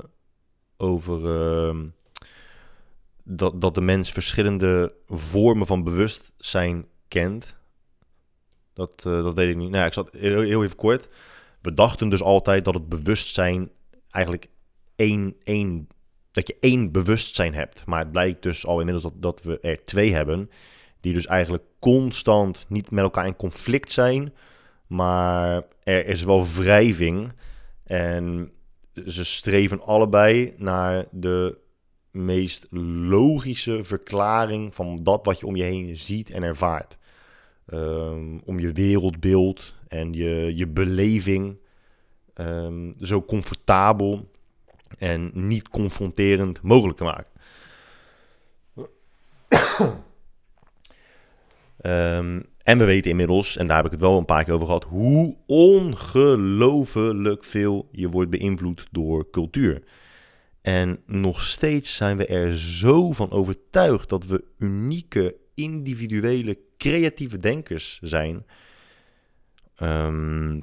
[0.77, 1.21] over
[1.71, 1.81] uh,
[3.23, 7.57] dat, dat de mens verschillende vormen van bewustzijn kent.
[8.73, 9.71] Dat, uh, dat weet ik niet.
[9.71, 11.09] Nou, ik zat heel, heel even kort.
[11.61, 13.71] We dachten dus altijd dat het bewustzijn
[14.13, 14.49] eigenlijk
[14.97, 15.89] één, één,
[16.31, 17.87] dat je één bewustzijn hebt.
[17.87, 20.51] Maar het blijkt dus al inmiddels dat, dat we er twee hebben.
[21.01, 24.33] Die dus eigenlijk constant niet met elkaar in conflict zijn.
[24.87, 27.33] Maar er is wel wrijving.
[27.85, 28.53] En
[29.07, 31.59] ze streven allebei naar de
[32.11, 36.99] meest logische verklaring van dat wat je om je heen ziet en ervaart.
[37.67, 41.59] Ehm, om je wereldbeeld en je, je beleving
[42.35, 44.31] um, zo comfortabel
[44.99, 47.31] en niet confronterend mogelijk te maken.
[51.83, 54.67] um, en we weten inmiddels, en daar heb ik het wel een paar keer over
[54.67, 59.83] gehad, hoe ongelooflijk veel je wordt beïnvloed door cultuur.
[60.61, 67.99] En nog steeds zijn we er zo van overtuigd dat we unieke, individuele, creatieve denkers
[68.03, 68.47] zijn.
[69.83, 70.63] Um,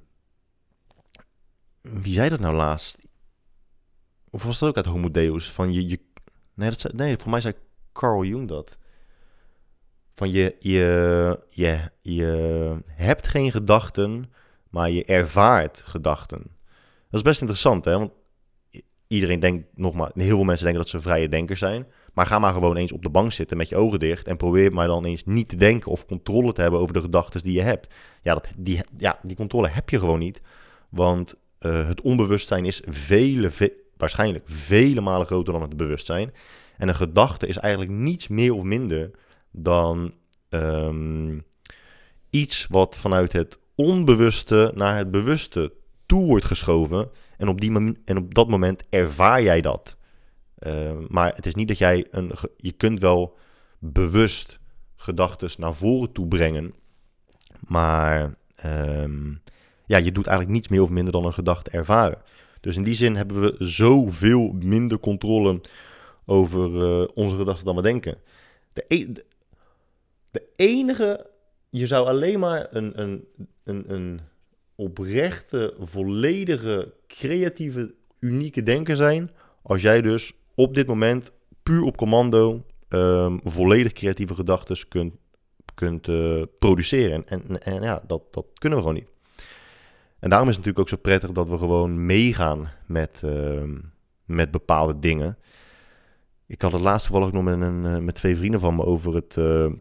[1.92, 2.98] wie zei dat nou laatst?
[4.30, 5.52] Of was dat ook uit Homo Deus?
[5.52, 6.00] Van je, je
[6.54, 7.54] nee, dat zei, nee, voor mij zei
[7.94, 8.78] Carl Jung dat.
[10.16, 14.32] Van je, je, je, je hebt geen gedachten,
[14.70, 16.42] maar je ervaart gedachten.
[17.10, 17.98] Dat is best interessant, hè?
[17.98, 18.12] Want
[19.08, 21.88] iedereen denkt nog maar, heel veel mensen denken dat ze vrije denkers zijn.
[22.14, 24.74] Maar ga maar gewoon eens op de bank zitten met je ogen dicht en probeer
[24.74, 27.62] maar dan eens niet te denken of controle te hebben over de gedachten die je
[27.62, 27.94] hebt.
[28.22, 30.42] Ja, dat, die, ja, die controle heb je gewoon niet.
[30.90, 33.52] Want uh, het onbewustzijn is vele,
[33.98, 36.34] waarschijnlijk vele malen groter dan het bewustzijn.
[36.78, 39.12] En een gedachte is eigenlijk niets meer of minder
[39.52, 40.14] dan
[40.50, 41.44] um,
[42.30, 45.74] iets wat vanuit het onbewuste naar het bewuste
[46.06, 47.10] toe wordt geschoven.
[47.38, 49.98] En op, die en op dat moment ervaar jij dat.
[50.60, 52.32] Uh, maar het is niet dat jij een.
[52.58, 53.38] Je kunt wel
[53.80, 54.60] bewust
[54.96, 56.74] gedachten naar voren toe brengen.
[57.68, 59.42] Maar um,
[59.90, 62.22] ja, je doet eigenlijk niets meer of minder dan een gedachte ervaren.
[62.62, 65.62] Dus in die zin hebben we zoveel minder controle
[66.26, 68.18] over uh, onze gedachten dan we denken.
[68.74, 69.12] De, e
[70.32, 71.30] de, enige,
[71.70, 73.26] je zou alleen maar een, een,
[73.64, 74.20] een, een
[74.76, 79.32] oprechte, volledige, creatieve, unieke denker zijn.
[79.62, 81.32] Als jij dus op dit moment
[81.64, 85.16] puur op commando um, volledig creatieve gedachten kunt,
[85.74, 87.28] kunt uh, produceren.
[87.28, 89.18] En, en, en ja, dat, dat kunnen we gewoon niet.
[90.20, 93.64] En daarom is het natuurlijk ook zo prettig dat we gewoon meegaan met, uh,
[94.26, 95.38] met bepaalde dingen.
[96.46, 99.16] Ik had het laatst toevallig nog met, een, uh, met twee vrienden van me over
[99.16, 99.72] het uh,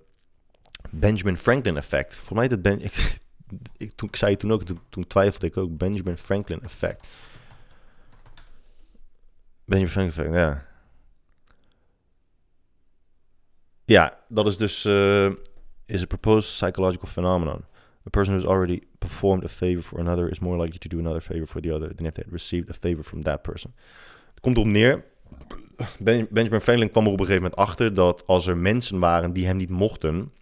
[0.90, 2.14] Benjamin Franklin effect.
[2.14, 2.80] Voor mij dat ben
[3.76, 7.06] ik, toen, ik zei het toen ook, toen, toen twijfelde ik ook, Benjamin Franklin effect.
[9.64, 10.66] Benjamin Franklin effect, ja.
[13.84, 15.32] Ja, dat is dus, uh,
[15.86, 17.64] is a proposed psychological phenomenon.
[18.08, 21.20] A person who's already performed a favor for another is more likely to do another
[21.20, 23.74] favor for the other than if they had received a favor from that person.
[24.30, 25.04] Het komt erop neer.
[26.30, 29.46] Benjamin Franklin kwam er op een gegeven moment achter dat als er mensen waren die
[29.46, 30.32] hem niet mochten.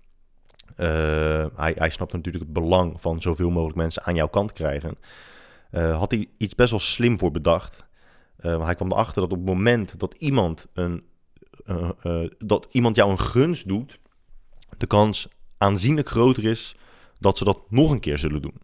[0.77, 4.99] Uh, hij, hij snapte natuurlijk het belang van zoveel mogelijk mensen aan jouw kant krijgen.
[5.71, 7.87] Uh, had hij iets best wel slim voor bedacht.
[8.41, 11.05] Uh, hij kwam erachter dat op het moment dat iemand, een,
[12.39, 13.99] dat iemand jou een gunst doet,
[14.77, 16.77] de kans aanzienlijk groter is
[17.19, 18.61] dat ze dat nog een keer zullen doen.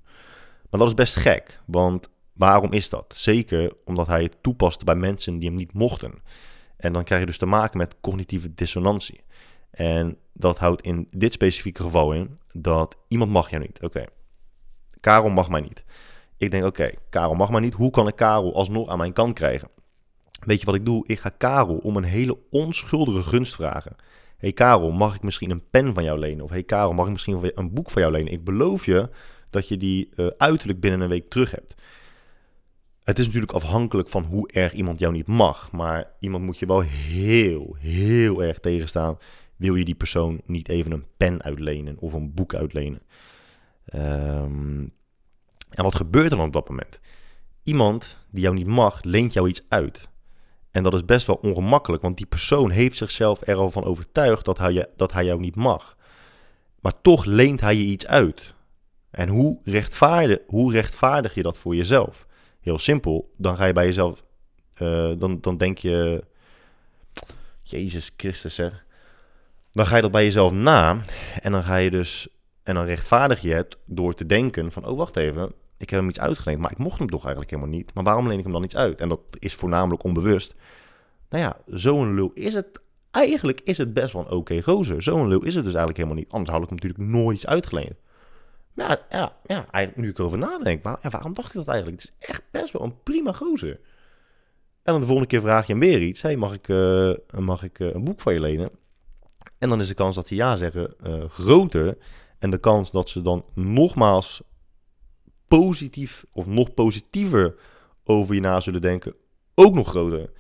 [0.71, 3.15] Maar dat is best gek, want waarom is dat?
[3.17, 6.23] Zeker omdat hij het toepaste bij mensen die hem niet mochten.
[6.77, 9.21] En dan krijg je dus te maken met cognitieve dissonantie.
[9.71, 13.83] En dat houdt in dit specifieke geval in dat iemand mag jou niet.
[13.83, 14.05] Oké,
[15.01, 15.85] Karel mag mij niet.
[16.37, 17.75] Ik denk, oké, Karel mag mij niet.
[17.75, 19.69] Hoe kan ik Karel alsnog aan mijn kant krijgen?
[20.45, 21.07] Weet je wat ik doe?
[21.07, 23.97] Ik ga Karel om een hele onschuldige gunst vragen
[24.43, 26.45] hey Karel, mag ik misschien een pen van jou lenen?
[26.45, 28.33] Of hey Karel, mag ik misschien een boek van jou lenen?
[28.33, 29.09] Ik beloof je
[29.51, 31.75] dat je die uh, uiterlijk binnen een week terug hebt.
[33.05, 35.73] Het is natuurlijk afhankelijk van hoe erg iemand jou niet mag.
[35.73, 39.17] Maar iemand moet je wel heel, heel erg tegenstaan.
[39.57, 43.03] Wil je die persoon niet even een pen uitlenen of een boek uitlenen?
[43.95, 44.93] Um,
[45.71, 47.01] en wat gebeurt er dan op dat moment?
[47.63, 50.09] Iemand die jou niet mag, leent jou iets uit.
[50.73, 54.45] En dat is best wel ongemakkelijk, want die persoon heeft zichzelf er al van overtuigd
[54.45, 55.97] dat hij, dat hij jou niet mag.
[56.81, 58.55] Maar toch leent hij je iets uit.
[59.11, 62.27] En hoe rechtvaardig, hoe rechtvaardig je dat voor jezelf?
[62.61, 64.23] Heel simpel, dan ga je bij jezelf,
[64.79, 66.25] uh, dan, dan denk je,
[67.63, 68.85] Jezus Christus zeg.
[69.71, 71.01] Dan ga je dat bij jezelf na
[71.41, 72.29] en dan ga je dus,
[72.63, 75.53] en dan rechtvaardig je het door te denken van, oh wacht even,
[75.83, 77.95] ik heb hem iets uitgeleend, maar ik mocht hem toch eigenlijk helemaal niet.
[77.95, 79.01] Maar waarom leen ik hem dan iets uit?
[79.01, 80.55] En dat is voornamelijk onbewust.
[81.29, 82.81] Nou ja, zo'n lul is het.
[83.11, 85.03] Eigenlijk is het best wel een oké gozer.
[85.03, 86.33] Zo'n lul is het dus eigenlijk helemaal niet.
[86.33, 87.95] Anders had ik hem natuurlijk nooit iets uitgeleend.
[88.75, 92.01] Ja, ja, ja nu ik erover nadenk, waarom dacht ik dat eigenlijk?
[92.01, 93.81] Het is echt best wel een prima gozer.
[94.83, 96.23] En dan de volgende keer vraag je hem weer iets.
[96.23, 98.71] Hey, mag ik, eh, mag ik eh, een boek van je lenen?
[99.59, 101.99] En dan is de kans dat ze ja zeggen eh, groter.
[102.39, 104.43] En de kans dat ze dan nogmaals
[105.59, 107.55] positief of nog positiever
[108.05, 109.15] over je na zullen denken
[109.55, 110.31] ook nog groter.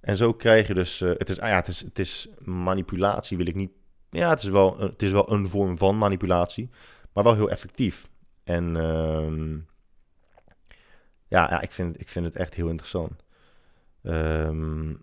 [0.00, 3.46] En zo krijg je dus, het, is, ah ja, het, is, het is manipulatie, wil
[3.46, 3.70] ik niet.
[4.10, 6.70] Ja, het is, wel, het is wel een vorm van manipulatie,
[7.12, 8.08] maar wel heel effectief.
[8.44, 9.54] En ehm,
[11.28, 13.22] ja, ja ik, vind, ik vind het echt heel interessant.
[14.02, 14.94] Ehm,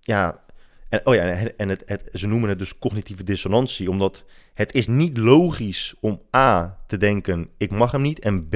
[0.00, 0.44] ja,
[0.94, 1.22] en, oh ja,
[1.56, 6.20] en het, het, ze noemen het dus cognitieve dissonantie, omdat het is niet logisch om
[6.36, 8.54] A te denken, ik mag hem niet, en B,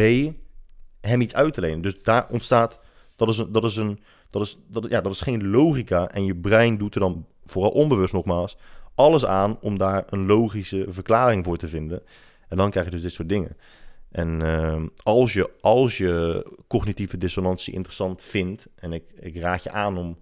[1.00, 1.80] hem iets uit te lenen.
[1.80, 2.78] Dus daar ontstaat,
[3.16, 6.24] dat is, een, dat is, een, dat is, dat, ja, dat is geen logica, en
[6.24, 8.56] je brein doet er dan, vooral onbewust nogmaals,
[8.94, 12.02] alles aan om daar een logische verklaring voor te vinden.
[12.48, 13.56] En dan krijg je dus dit soort dingen.
[14.10, 19.70] En uh, als, je, als je cognitieve dissonantie interessant vindt, en ik, ik raad je
[19.70, 20.18] aan om,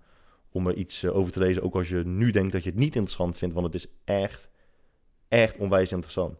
[0.56, 2.78] om er iets eh, over te lezen, ook als je nu denkt dat je het
[2.78, 4.48] niet interessant vindt, want het is echt,
[5.28, 6.38] echt onwijs interessant.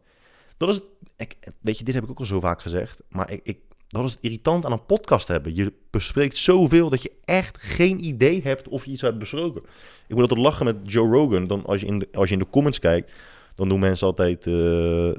[0.57, 0.81] Dat is,
[1.17, 4.05] ik, weet je, dit heb ik ook al zo vaak gezegd, maar ik, ik, dat
[4.05, 5.55] is het irritant aan een podcast hebben.
[5.55, 9.63] Je bespreekt zoveel dat je echt geen idee hebt of je iets hebt besproken.
[10.07, 12.41] Ik moet altijd lachen met Joe Rogan, dan als je in de, als je in
[12.41, 13.13] de comments kijkt,
[13.55, 14.55] dan doen mensen altijd, uh,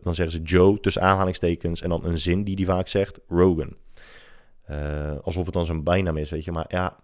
[0.03, 3.75] dan zeggen ze Joe tussen aanhalingstekens en dan een zin die die vaak zegt, Rogan.
[4.69, 6.51] Uh, alsof het dan zijn bijnaam is, weet je.
[6.51, 6.97] Maar ja,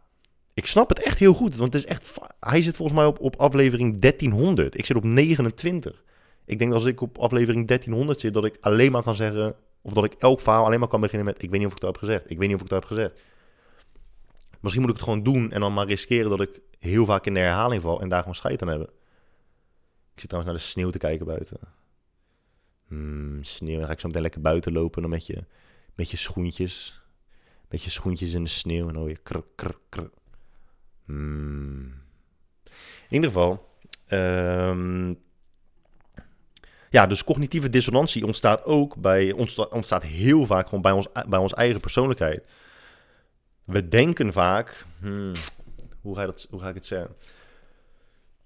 [0.53, 3.19] ik snap het echt heel goed, want het is echt, hij zit volgens mij op,
[3.19, 4.77] op aflevering 1300.
[4.77, 6.03] Ik zit op 29.
[6.45, 9.55] Ik denk dat als ik op aflevering 1300 zit, dat ik alleen maar kan zeggen,
[9.81, 11.81] of dat ik elk verhaal alleen maar kan beginnen met, ik weet niet of ik
[11.81, 13.21] het heb gezegd, ik weet niet of ik het heb gezegd.
[14.59, 17.33] Misschien moet ik het gewoon doen en dan maar riskeren dat ik heel vaak in
[17.33, 18.87] de herhaling val en daar gewoon scheid aan hebben.
[20.13, 21.59] Ik zit trouwens naar de sneeuw te kijken buiten.
[22.87, 23.77] Hmm, sneeuw.
[23.77, 25.01] Dan ga ik zo meteen lekker buiten lopen.
[25.01, 25.43] Dan met je,
[25.95, 27.01] met je schoentjes.
[27.69, 28.87] Met je schoentjes in de sneeuw.
[28.87, 29.43] En dan je krr,
[29.89, 30.09] krr.
[31.05, 31.93] Hmm.
[33.09, 33.71] In ieder geval.
[34.09, 35.21] Um,
[36.89, 39.31] ja, dus cognitieve dissonantie ontstaat ook bij,
[39.69, 42.43] ontstaat, heel vaak gewoon bij ons, bij ons eigen persoonlijkheid.
[43.63, 45.31] We denken vaak, hmm,
[46.01, 47.15] hoe, ga dat, hoe ga ik het zeggen?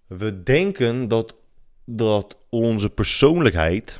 [0.08, 1.36] We denken dat
[1.86, 4.00] dat onze persoonlijkheid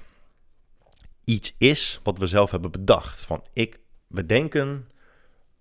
[1.24, 3.20] iets is wat we zelf hebben bedacht.
[3.20, 4.90] Van ik, we denken,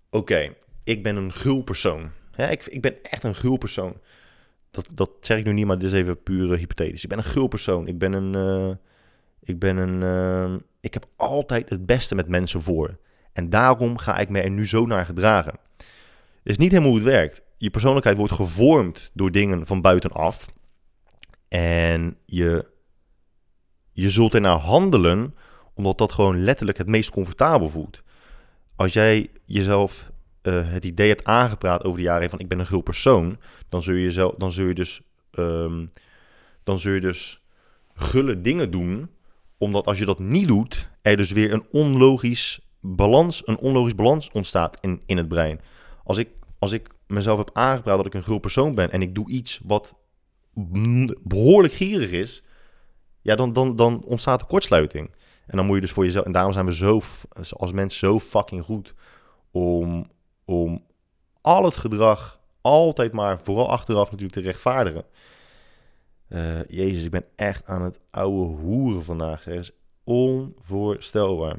[0.09, 2.11] oké, ik ben een gul persoon.
[2.37, 3.97] Ja, ik, ik ben echt een gul persoon.
[4.71, 7.03] Dat, dat zeg ik nu niet, maar dit is even puur hypothetisch.
[7.03, 7.87] Ik ben een gul persoon.
[7.87, 8.75] Ik ben een, uh,
[9.43, 12.97] ik ben een, uh, ik heb altijd het beste met mensen voor.
[13.33, 15.53] En daarom ga ik me er nu zo naar gedragen.
[15.77, 17.41] Het is niet helemaal hoe het werkt.
[17.57, 20.53] Je persoonlijkheid wordt gevormd door dingen van buitenaf.
[21.47, 22.65] En je,
[23.91, 25.35] je zult ernaar handelen
[25.73, 28.03] omdat dat gewoon letterlijk het meest comfortabel voelt.
[28.75, 30.11] Als jij jezelf
[30.47, 33.37] uh, het idee hebt aangepraat over de jaren van ik ben een gul persoon,
[33.69, 35.89] dan zul je, zelf, dan zul je dus um,
[36.63, 37.43] dan zul je dus
[37.93, 39.09] gulle dingen doen,
[39.57, 44.31] omdat als je dat niet doet, er dus weer een onlogisch balans, een onlogisch balans
[44.31, 45.61] ontstaat in, in het brein.
[46.03, 46.29] Als ik,
[46.59, 49.59] als ik mezelf heb aangepraat dat ik een gul persoon ben en ik doe iets
[49.63, 49.95] wat
[51.23, 52.43] behoorlijk gierig is,
[53.21, 55.15] ja, dan, dan, dan ontstaat er kortsluiting.
[55.45, 56.25] En dan moet je dus voor jezelf.
[56.25, 57.01] En daarom zijn we zo,
[57.49, 58.93] als mensen zo fucking goed
[59.51, 60.07] om,
[60.47, 60.83] om
[61.41, 65.03] al het gedrag altijd maar, vooral achteraf natuurlijk, te rechtvaardigen.
[66.29, 69.43] Uh, Jezus, ik ben echt aan het oude hoeren vandaag.
[69.43, 69.71] Dat is
[70.03, 71.57] onvoorstelbaar.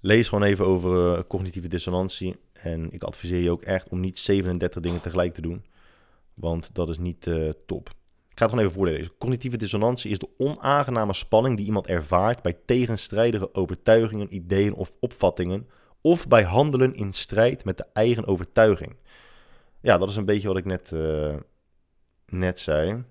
[0.00, 2.36] Lees gewoon even over uh, cognitieve dissonantie.
[2.52, 5.64] En ik adviseer je ook echt om niet 37 dingen tegelijk te doen.
[6.34, 7.88] Want dat is niet uh, top.
[7.88, 9.16] Ik ga het gewoon even voorlezen.
[9.18, 15.68] Cognitieve dissonantie is de onaangename spanning die iemand ervaart bij tegenstrijdige overtuigingen, ideeën of opvattingen.
[16.00, 18.96] Of bij handelen in strijd met de eigen overtuiging.
[19.80, 21.36] Ja, dat is een beetje wat ik net, uh,
[22.26, 23.04] net zei.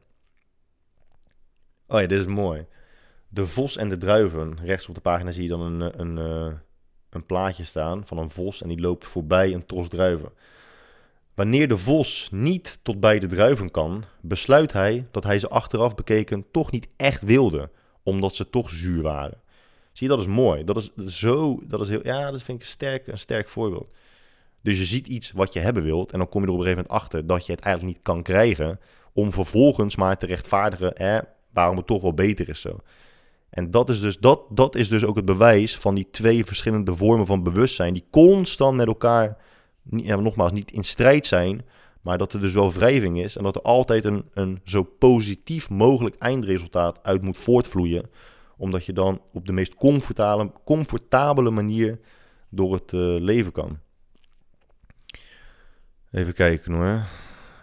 [1.87, 2.65] Oh ja, dit is mooi.
[3.27, 4.57] De vos en de druiven.
[4.63, 6.57] Rechts op de pagina zie je dan een, een, een, eh,
[7.09, 10.31] een plaatje staan van een vos en die loopt voorbij een tros druiven.
[11.33, 15.95] Wanneer de vos niet tot bij de druiven kan, besluit hij dat hij ze achteraf
[15.95, 17.69] bekeken toch niet echt wilde,
[18.03, 19.41] omdat ze toch zuur waren.
[19.99, 20.63] Zie dat is mooi.
[20.63, 23.87] Dat is zo, dat is heel, ja, dat vind ik een sterk, een sterk voorbeeld.
[24.61, 26.65] Dus je ziet iets wat je hebben wilt en dan kom je er op een
[26.65, 28.79] gegeven moment achter dat je het eigenlijk niet kan krijgen,
[29.13, 31.19] om vervolgens maar te rechtvaardigen hè,
[31.53, 32.77] waarom het toch wel beter is zo.
[33.49, 36.95] En dat is, dus, dat, dat is dus ook het bewijs van die twee verschillende
[36.95, 39.37] vormen van bewustzijn die constant met elkaar
[39.91, 41.65] ja, nogmaals, niet in strijd zijn,
[42.01, 45.69] maar dat er dus wel wrijving is en dat er altijd een, een zo positief
[45.69, 48.09] mogelijk eindresultaat uit moet voortvloeien,
[48.59, 51.99] omdat je dan op de meest comfortabele, comfortabele manier
[52.49, 53.79] door het uh, leven kan.
[56.11, 57.01] Even kijken hoor.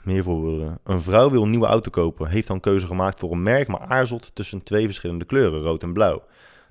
[0.05, 0.79] Meer voorbeelden.
[0.85, 2.29] Een vrouw wil een nieuwe auto kopen.
[2.29, 5.93] Heeft dan keuze gemaakt voor een merk, maar aarzelt tussen twee verschillende kleuren, rood en
[5.93, 6.23] blauw.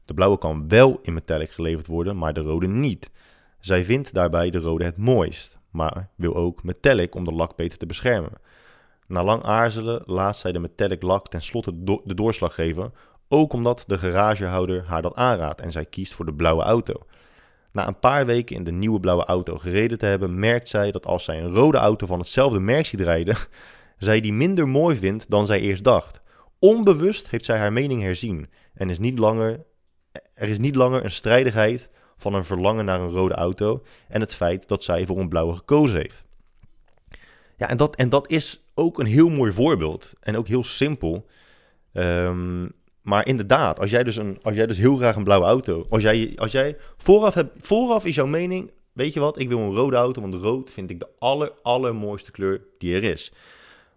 [0.06, 3.10] De blauwe kan wel in metallic geleverd worden, maar de rode niet.
[3.60, 7.78] Zij vindt daarbij de rode het mooist, maar wil ook metallic om de lak beter
[7.78, 8.32] te beschermen.
[9.08, 12.94] Na lang aarzelen laat zij de metallic lak tenslotte do de doorslag geven,
[13.28, 16.94] ook omdat de garagehouder haar dat aanraadt en zij kiest voor de blauwe auto.
[17.72, 21.06] Na een paar weken in de nieuwe blauwe auto gereden te hebben, merkt zij dat
[21.06, 23.38] als zij een rode auto van hetzelfde merk ziet rijden,
[23.98, 26.24] zij die minder mooi vindt dan zij eerst dacht.
[26.60, 29.66] Onbewust heeft zij haar mening herzien en is niet langer,
[30.34, 34.36] er is niet langer een strijdigheid van een verlangen naar een rode auto en het
[34.36, 36.24] feit dat zij voor een blauwe gekozen heeft.
[37.58, 41.26] Ja, en dat, en dat is ook een heel mooi voorbeeld en ook heel simpel.
[41.94, 42.74] Um,
[43.06, 45.86] maar inderdaad, als jij dus, een, als jij dus heel graag een blauwe auto...
[45.90, 48.72] Als jij, als jij vooraf, hebt, vooraf is jouw mening...
[48.94, 52.32] Weet je wat, ik wil een rode auto, want rood vind ik de aller, allermooiste
[52.32, 53.32] kleur die er is.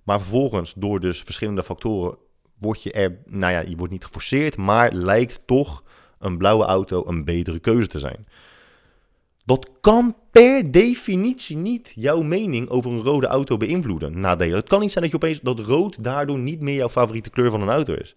[0.04, 2.16] Maar vervolgens, door dus verschillende factoren,
[2.58, 3.18] word je er...
[3.24, 5.82] Nou ja, je wordt niet geforceerd, maar lijkt toch
[6.18, 8.26] een blauwe auto een betere keuze te zijn.
[9.44, 14.20] Dat kan per definitie niet jouw mening over een rode auto beïnvloeden.
[14.20, 14.56] Nadelen.
[14.56, 17.50] Het kan niet zijn dat je opeens dat rood daardoor niet meer jouw favoriete kleur
[17.50, 18.14] van een auto is.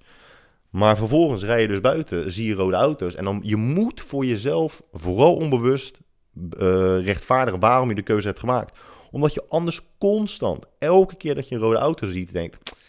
[0.71, 3.15] Maar vervolgens rij je dus buiten, zie je rode auto's.
[3.15, 5.99] En dan, je moet voor jezelf, vooral onbewust,
[6.35, 8.79] uh, rechtvaardigen waarom je de keuze hebt gemaakt.
[9.11, 12.79] Omdat je anders constant, elke keer dat je een rode auto ziet, denkt...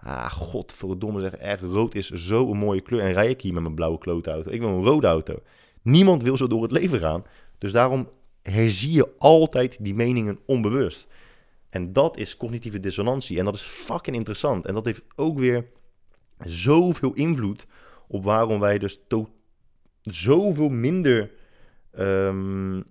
[0.00, 3.00] Ah, godverdomme zeg, echt rood is zo een mooie kleur.
[3.00, 4.50] En rij ik hier met mijn blauwe klootauto.
[4.50, 5.42] Ik wil een rode auto.
[5.82, 7.24] Niemand wil zo door het leven gaan.
[7.58, 8.08] Dus daarom
[8.42, 11.06] herzie je altijd die meningen onbewust.
[11.70, 13.38] En dat is cognitieve dissonantie.
[13.38, 14.66] En dat is fucking interessant.
[14.66, 15.66] En dat heeft ook weer
[16.44, 17.66] zoveel invloed
[18.06, 19.00] op waarom wij dus
[20.02, 21.30] zoveel minder
[21.98, 22.82] um, uh,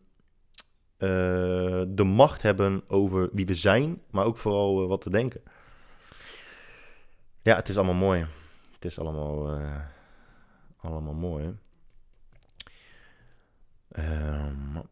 [1.87, 5.41] de macht hebben over wie we zijn, maar ook vooral uh, wat we denken.
[7.41, 8.25] Ja, het is allemaal mooi.
[8.73, 9.79] Het is allemaal, uh,
[10.77, 11.55] allemaal mooi.
[13.91, 14.77] Ehm,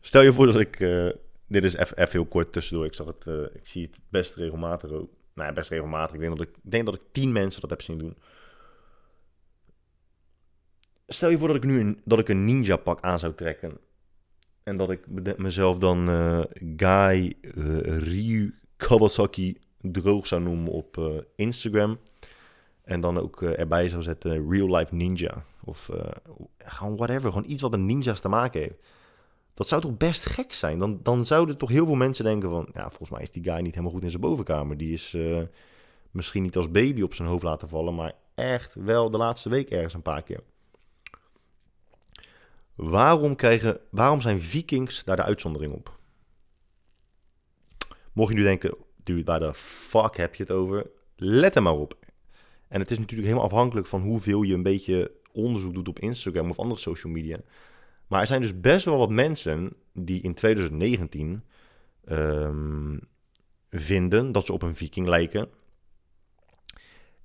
[0.00, 0.80] Stel je voor dat ik
[1.50, 2.86] dit is even heel kort tussendoor.
[2.86, 5.10] Ik, zag het, uh, ik zie het best regelmatig ook.
[5.34, 6.14] Nou ja, best regelmatig.
[6.14, 8.16] Ik denk dat ik, denk dat ik tien mensen dat heb zien doen.
[11.06, 13.78] Stel je voor dat ik nu een, dat ik een ninja pak aan zou trekken.
[14.62, 15.06] En dat ik
[15.38, 16.40] mezelf dan uh,
[16.76, 21.98] Guy uh, Ryu Kawasaki droog zou noemen op Instagram.
[22.82, 25.42] En dan ook erbij zou zetten Real Life Ninja.
[25.64, 25.90] Of
[26.58, 27.32] gewoon whatever.
[27.32, 28.82] Gewoon iets wat met ninjas te maken heeft.
[29.54, 30.78] Dat zou toch best gek zijn?
[30.78, 32.68] Dan, dan zouden toch heel veel mensen denken van...
[32.72, 34.76] Ja, volgens mij is die guy niet helemaal goed in zijn bovenkamer.
[34.76, 35.42] Die is uh,
[36.10, 37.94] misschien niet als baby op zijn hoofd laten vallen...
[37.94, 40.40] maar echt wel de laatste week ergens een paar keer.
[42.74, 45.98] Waarom, krijgen, waarom zijn vikings daar de uitzondering op?
[48.12, 48.74] Mocht je nu denken...
[49.02, 50.90] Dude, waar de fuck heb je het over?
[51.16, 51.98] Let er maar op.
[52.68, 56.50] En het is natuurlijk helemaal afhankelijk van hoeveel je een beetje onderzoek doet op Instagram
[56.50, 57.38] of andere social media...
[58.10, 61.44] Maar er zijn dus best wel wat mensen die in 2019
[62.04, 62.98] ehm,
[63.70, 65.48] vinden dat ze op een viking lijken.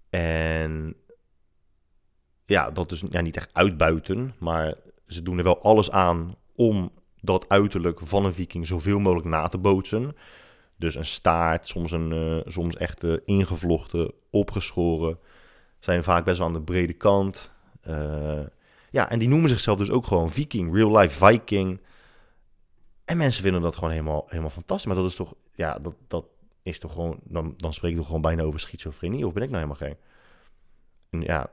[0.10, 0.96] En
[2.46, 4.76] ja, dat dus ja, niet echt uitbuiten, maar
[5.08, 9.48] ze doen er wel alles aan om dat uiterlijk van een viking zoveel mogelijk na
[9.48, 10.16] te bootsen.
[10.76, 15.20] Dus een staart, soms, een, uh, soms echt uh, ingevlochten, opgeschoren.
[15.80, 17.52] Zijn vaak best wel aan de brede kant.
[17.88, 18.40] Uh,
[18.96, 21.82] ja, en die noemen zichzelf dus ook gewoon Viking, real life Viking.
[23.06, 24.86] En mensen vinden dat gewoon helemaal, helemaal fantastisch.
[24.86, 26.26] Maar dat is toch, ja, dat, dat
[26.64, 29.26] is toch gewoon, dan, dan spreek ik toch gewoon bijna over schizofrenie.
[29.26, 29.98] Of ben ik nou helemaal geen?
[31.10, 31.50] En ja,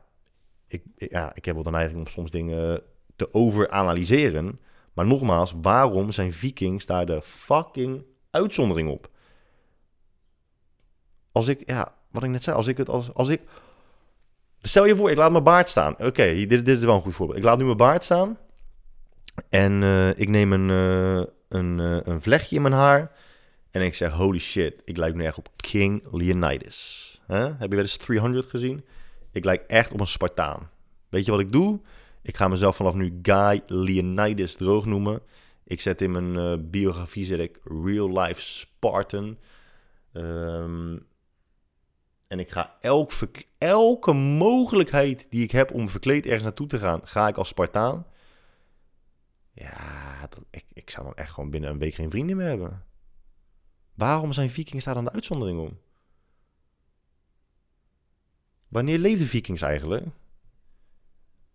[0.67, 2.83] ik, ja, ik heb wel de neiging om soms dingen
[3.17, 4.61] te overanalyseren.
[4.93, 9.11] Maar nogmaals, waarom zijn Vikings daar de fucking uitzondering op?
[11.33, 13.41] Als ik, ja, wat ik net zei, als ik het als, als ik
[14.63, 15.95] Stel je voor, ik laat mijn baard staan.
[15.99, 17.39] Oké, dit, dit, is wel een goed voorbeeld.
[17.39, 18.39] Ik laat nu mijn baard staan.
[19.49, 23.13] En uh, ik neem een, uh, een, uh, een vlechtje in mijn haar.
[23.71, 27.01] En ik zeg, holy shit, ik lijk nu echt op King Leonidas.
[27.27, 28.85] Heb je wel eens 300 gezien?
[29.33, 30.71] Ik lijk echt op een Spartaan.
[31.09, 31.81] Weet je wat ik doe?
[32.23, 35.21] Ik ga mezelf vanaf nu Guy Leonidas droog noemen.
[35.65, 39.39] Ik zet in mijn biografie zet ik real life Spartan.
[40.13, 41.07] Um,
[42.33, 43.13] en ik ga elk
[43.59, 48.07] elke mogelijkheid die ik heb om verkleed ergens naartoe te gaan, ga ik als Spartaan.
[49.53, 52.85] Ja, ik, ik zou dan echt gewoon binnen een week geen vrienden meer hebben.
[53.95, 55.79] Waarom zijn vikings daar dan de uitzondering om?
[58.69, 60.07] Wanneer leefden vikings eigenlijk?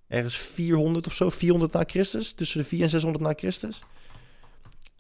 [0.07, 2.34] Ergens 400 of zo, 400 na Christus?
[2.34, 3.82] Tussen de 4 en 600 na Christus?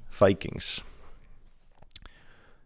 [0.09, 0.83] Vikings.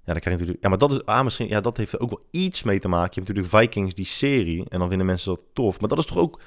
[0.04, 0.64] Ja, dan krijg je natuurlijk.
[0.64, 1.06] Ja, maar dat is.
[1.06, 1.48] Ah, misschien.
[1.48, 3.10] Ja, dat heeft er ook wel iets mee te maken.
[3.14, 4.66] Je hebt natuurlijk Vikings, die serie.
[4.70, 5.80] En dan vinden mensen dat tof.
[5.80, 6.40] Maar dat is toch ook.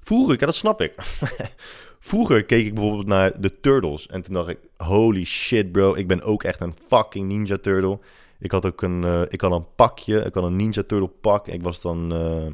[0.00, 0.94] Vroeger, ja, dat snap ik.
[1.98, 4.06] Vroeger keek ik bijvoorbeeld naar de Turtles.
[4.06, 5.94] En toen dacht ik: holy shit, bro.
[5.94, 7.98] Ik ben ook echt een fucking Ninja Turtle.
[8.38, 9.02] Ik had ook een.
[9.02, 10.20] Uh, ik had een pakje.
[10.20, 11.48] Ik had een Ninja Turtle pak.
[11.48, 12.52] Ik was dan uh,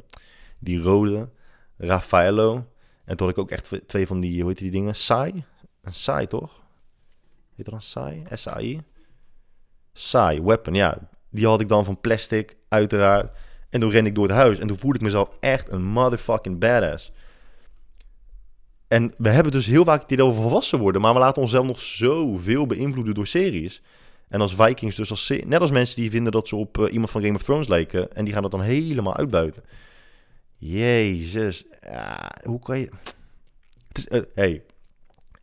[0.59, 1.29] die rode.
[1.77, 2.67] Raffaello.
[3.05, 4.41] En toen had ik ook echt twee van die.
[4.41, 4.95] Hoe heet die dingen?
[4.95, 5.45] Sai.
[5.83, 6.61] Een Sai, toch?
[7.57, 8.23] Heet dat een Sai?
[8.31, 8.81] S-A-I?
[10.01, 10.99] Saai, weapon, ja.
[11.31, 13.37] Die had ik dan van plastic, uiteraard.
[13.71, 16.59] En toen ren ik door het huis en toen voelde ik mezelf echt een motherfucking
[16.59, 17.13] badass.
[18.89, 21.67] En we hebben dus heel vaak het idee over volwassen worden, maar we laten onszelf
[21.67, 23.83] nog zoveel beïnvloeden door series.
[24.29, 27.11] En als Vikings, dus als, net als mensen die vinden dat ze op uh, iemand
[27.11, 29.63] van Game of Thrones lijken, en die gaan dat dan helemaal uitbuiten.
[30.57, 31.65] Jezus,
[32.43, 32.89] hoe kan je...
[33.89, 34.63] Het is, uh, hey,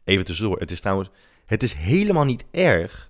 [0.04, 0.60] even tussendoor.
[0.60, 1.10] Het is trouwens,
[1.46, 3.07] het is helemaal niet erg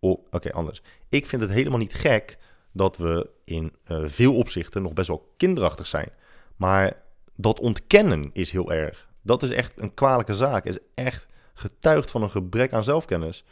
[0.00, 0.82] Oké, anders.
[1.08, 2.38] Ik vind het helemaal niet gek
[2.72, 6.10] dat we in uh, veel opzichten nog best wel kinderachtig zijn.
[6.56, 7.02] Maar
[7.34, 9.08] dat ontkennen is heel erg.
[9.22, 10.64] Dat is echt een kwalijke zaak.
[10.64, 13.44] Is echt getuigd van een gebrek aan zelfkennis.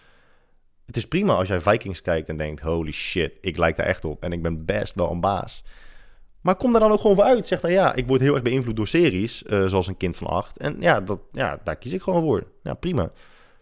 [0.87, 4.05] Het is prima als jij Vikings kijkt en denkt: holy shit, ik lijk daar echt
[4.05, 5.65] op en ik ben best wel een baas.
[6.41, 7.47] Maar kom daar dan ook gewoon voor uit.
[7.47, 10.27] Zeg dan ja, ik word heel erg beïnvloed door series, uh, zoals een kind van
[10.27, 10.59] acht.
[10.59, 12.47] En ja, dat, ja, daar kies ik gewoon voor.
[12.63, 13.11] Ja, prima.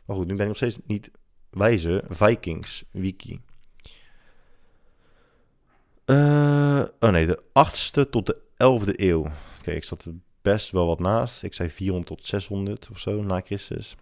[0.05, 1.11] Maar goed, nu ben ik nog steeds niet
[1.55, 3.41] wijze Vikings wiki.
[6.07, 9.27] Uh, oh nee, de 8e tot de 11e eeuw.
[9.59, 11.43] Oké, ik zat er best wel wat naast.
[11.43, 13.97] Ik zei 400 tot 600 of zo na Christus.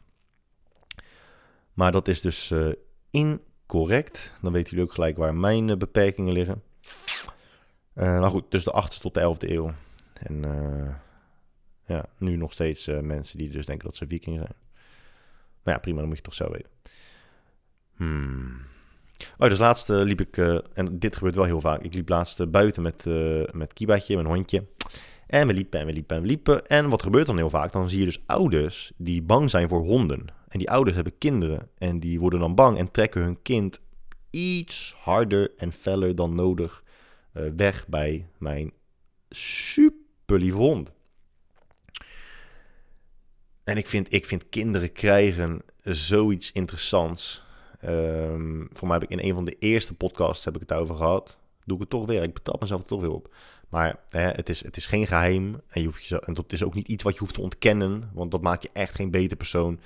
[1.72, 2.72] Maar dat is dus uh,
[3.11, 4.32] incorrect.
[4.40, 6.62] Dan weten jullie ook gelijk waar mijn uh, beperkingen liggen.
[7.94, 9.72] maar goed, dus de 8e tot de 11e eeuw.
[10.14, 10.42] En
[11.86, 14.55] ja, nu nog steeds mensen die dus denken dat ze viking zijn.
[15.62, 16.70] Maar ja, prima, dan moet je toch zo weten.
[17.97, 18.61] Hmm.
[19.38, 22.40] Oh, dus laatst liep ik, uh, en dit gebeurt wel heel vaak, ik liep laatst
[22.40, 23.05] uh, buiten met,
[23.53, 24.66] met Kibaatje, mijn hondje.
[25.26, 26.66] En we liepen en we liepen en we liepen.
[26.66, 27.72] En wat gebeurt dan heel vaak?
[27.72, 30.24] Dan zie je dus ouders die bang zijn voor honden.
[30.49, 33.80] En die ouders hebben kinderen en die worden dan bang en trekken hun kind
[34.30, 36.82] iets harder en feller dan nodig
[37.32, 38.72] weg bij mijn
[39.30, 40.93] super lieve hond.
[43.64, 47.43] En ik vind, ik vind kinderen krijgen zoiets interessants.
[47.85, 50.95] Um, voor mij heb ik in een van de eerste podcasts heb ik het over
[50.95, 51.39] gehad.
[51.64, 52.22] Doe ik het toch weer.
[52.22, 53.35] Ik betrap mezelf er toch weer op.
[53.68, 55.61] Maar hè, het, is, het is geen geheim.
[55.68, 58.11] En, je hoeft je, en dat is ook niet iets wat je hoeft te ontkennen.
[58.12, 59.80] Want dat maakt je echt geen beter persoon.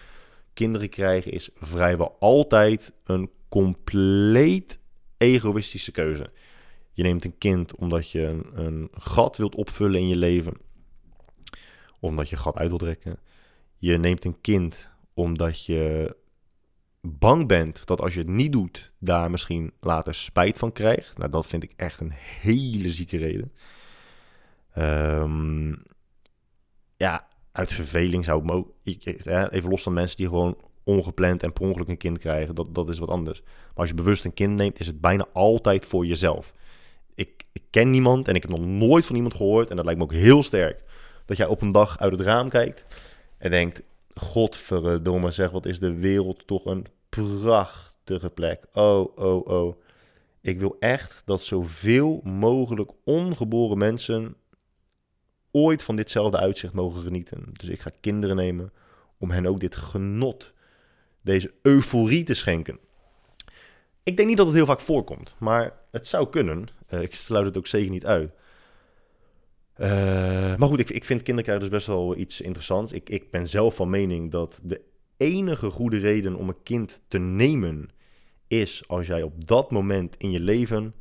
[0.52, 4.78] Kinderen krijgen is vrijwel altijd een compleet
[5.16, 6.30] egoïstische keuze.
[6.92, 10.54] Je neemt een kind omdat je een, een gat wilt opvullen in je leven.
[12.00, 13.18] Of omdat je gat uit wilt trekken.
[13.76, 16.16] Je neemt een kind omdat je
[17.06, 21.18] bang bent dat als je het niet doet, daar misschien later spijt van krijgt.
[21.18, 23.52] Nou, dat vind ik echt een hele zieke reden.
[24.78, 25.82] Um,
[26.96, 28.70] ja, uit verveling zou ik me ook...
[28.84, 32.88] even los van mensen die gewoon ongepland en per ongeluk een kind krijgen, dat, dat
[32.88, 33.42] is wat anders.
[33.42, 36.54] Maar als je bewust een kind neemt, is het bijna altijd voor jezelf.
[37.14, 40.00] Ik, ik ken niemand en ik heb nog nooit van iemand gehoord, en dat lijkt
[40.00, 40.82] me ook heel sterk,
[41.24, 42.84] dat jij op een dag uit het raam kijkt
[43.38, 43.82] en denkt,
[44.14, 46.86] godverdomme zeg, wat is de wereld toch een
[47.22, 48.66] prachtige plek.
[48.72, 49.80] Oh, oh, oh.
[50.40, 54.36] Ik wil echt dat zoveel mogelijk ongeboren mensen
[55.50, 57.44] ooit van ditzelfde uitzicht mogen genieten.
[57.52, 58.72] Dus ik ga kinderen nemen
[59.18, 60.52] om hen ook dit genot,
[61.20, 62.78] deze euforie te schenken.
[64.02, 66.68] Ik denk niet dat het heel vaak voorkomt, maar het zou kunnen.
[66.90, 68.30] Uh, ik sluit het ook zeker niet uit.
[69.78, 72.92] Uh, maar goed, ik, ik vind kinderkrijgen dus best wel iets interessants.
[72.92, 74.80] Ik, ik ben zelf van mening dat de
[75.16, 77.88] enige goede reden om een kind te nemen
[78.48, 80.94] is als jij op dat moment in je leven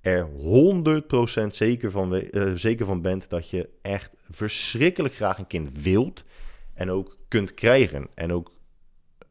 [0.00, 5.82] er 100% zeker van, uh, zeker van bent dat je echt verschrikkelijk graag een kind
[5.82, 6.24] wilt
[6.74, 8.52] en ook kunt krijgen en ook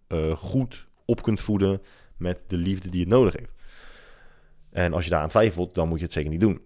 [0.07, 1.81] uh, goed op kunt voeden
[2.17, 3.51] met de liefde die het nodig heeft.
[4.69, 6.61] En als je daaraan twijfelt, dan moet je het zeker niet doen.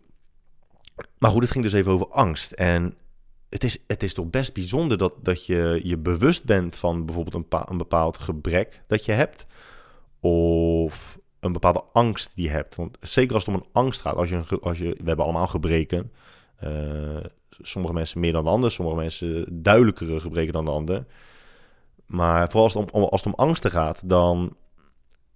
[1.18, 2.52] Maar goed, het ging dus even over angst.
[2.52, 2.94] En
[3.56, 7.36] het is, het is toch best bijzonder dat, dat je je bewust bent van bijvoorbeeld
[7.36, 9.46] een, een bepaald gebrek dat je hebt.
[10.20, 12.76] Of een bepaalde angst die je hebt.
[12.76, 15.48] Want zeker als het om een angst gaat, als je, als je, we hebben allemaal
[15.48, 16.12] gebreken.
[16.64, 17.18] Uh,
[17.50, 21.06] sommige mensen meer dan de ander, sommige mensen duidelijkere gebreken dan de ander.
[22.06, 24.56] Maar vooral als het om, als het om angsten gaat, dan,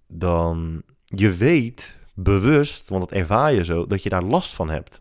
[0.06, 5.00] dan je weet bewust, want dat ervaar je zo, dat je daar last van hebt.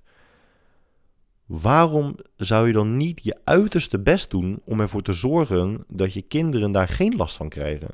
[1.50, 6.22] Waarom zou je dan niet je uiterste best doen om ervoor te zorgen dat je
[6.22, 7.89] kinderen daar geen last van krijgen?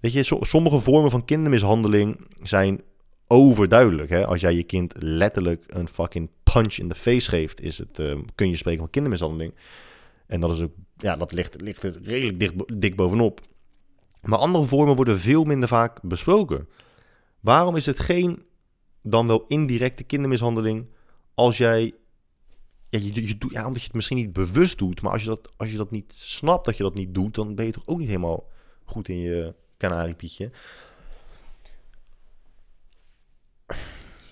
[0.00, 2.80] Weet je, sommige vormen van kindermishandeling zijn
[3.26, 4.10] overduidelijk.
[4.10, 4.26] Hè?
[4.26, 8.18] Als jij je kind letterlijk een fucking punch in de face geeft, is het, uh,
[8.34, 9.54] kun je spreken van kindermishandeling.
[10.26, 13.40] En dat, is ook, ja, dat ligt, ligt er redelijk dicht, dik bovenop.
[14.22, 16.68] Maar andere vormen worden veel minder vaak besproken.
[17.40, 18.42] Waarom is het geen
[19.02, 20.86] dan wel indirecte kindermishandeling
[21.36, 21.94] als jij.
[22.88, 25.50] Ja, je, je, ja, omdat je het misschien niet bewust doet, maar als je, dat,
[25.56, 27.98] als je dat niet snapt dat je dat niet doet, dan ben je toch ook
[27.98, 28.48] niet helemaal
[28.84, 30.50] goed in je kanariepietje.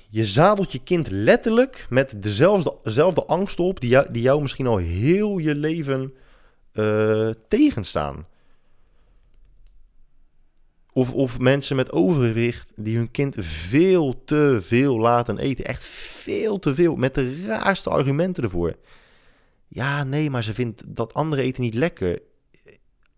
[0.09, 4.67] Je zadelt je kind letterlijk met dezelfde, dezelfde angst op die jou, die jou misschien
[4.67, 6.15] al heel je leven
[6.73, 8.27] uh, tegenstaan.
[10.95, 15.65] Of, of mensen met overgewicht die hun kind veel te veel laten eten.
[15.65, 16.97] Echt veel te veel.
[16.97, 18.75] Met de raarste argumenten ervoor.
[19.69, 22.23] Ja, nee, maar ze vindt dat andere eten niet lekker.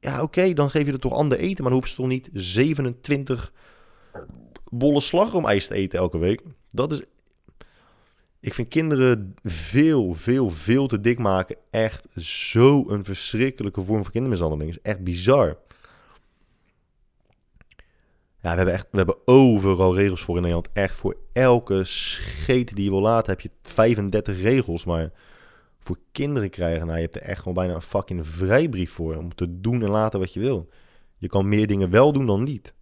[0.01, 1.63] Ja, oké, dan geef je er toch ander eten.
[1.63, 3.53] Maar dan hoeft ze toch niet 27
[4.71, 6.43] bolle slagroomijs te eten elke week.
[6.71, 7.03] Dat is...
[8.41, 14.13] Ik vind kinderen veel, veel, veel te dik maken echt zo een verschrikkelijke vorm van
[14.13, 14.71] kindermishandeling.
[14.71, 15.59] is echt bizar.
[18.47, 20.69] Ja, we hebben, echt, we hebben overal regels voor in Nederland.
[20.73, 24.85] Echt voor elke scheet die je wil laten heb je 35 regels.
[24.85, 25.13] Maar
[25.79, 29.17] voor kinderen krijgen, nou, je hebt er echt gewoon bijna een fucking vrijbrief voor.
[29.17, 30.69] Om te doen en laten wat je wil.
[31.17, 32.75] Je kan meer dingen wel doen dan niet.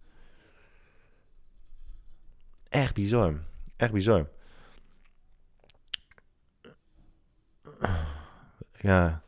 [2.69, 3.39] Echt bizar.
[3.75, 4.29] Echt bizar.
[8.79, 9.23] Ja.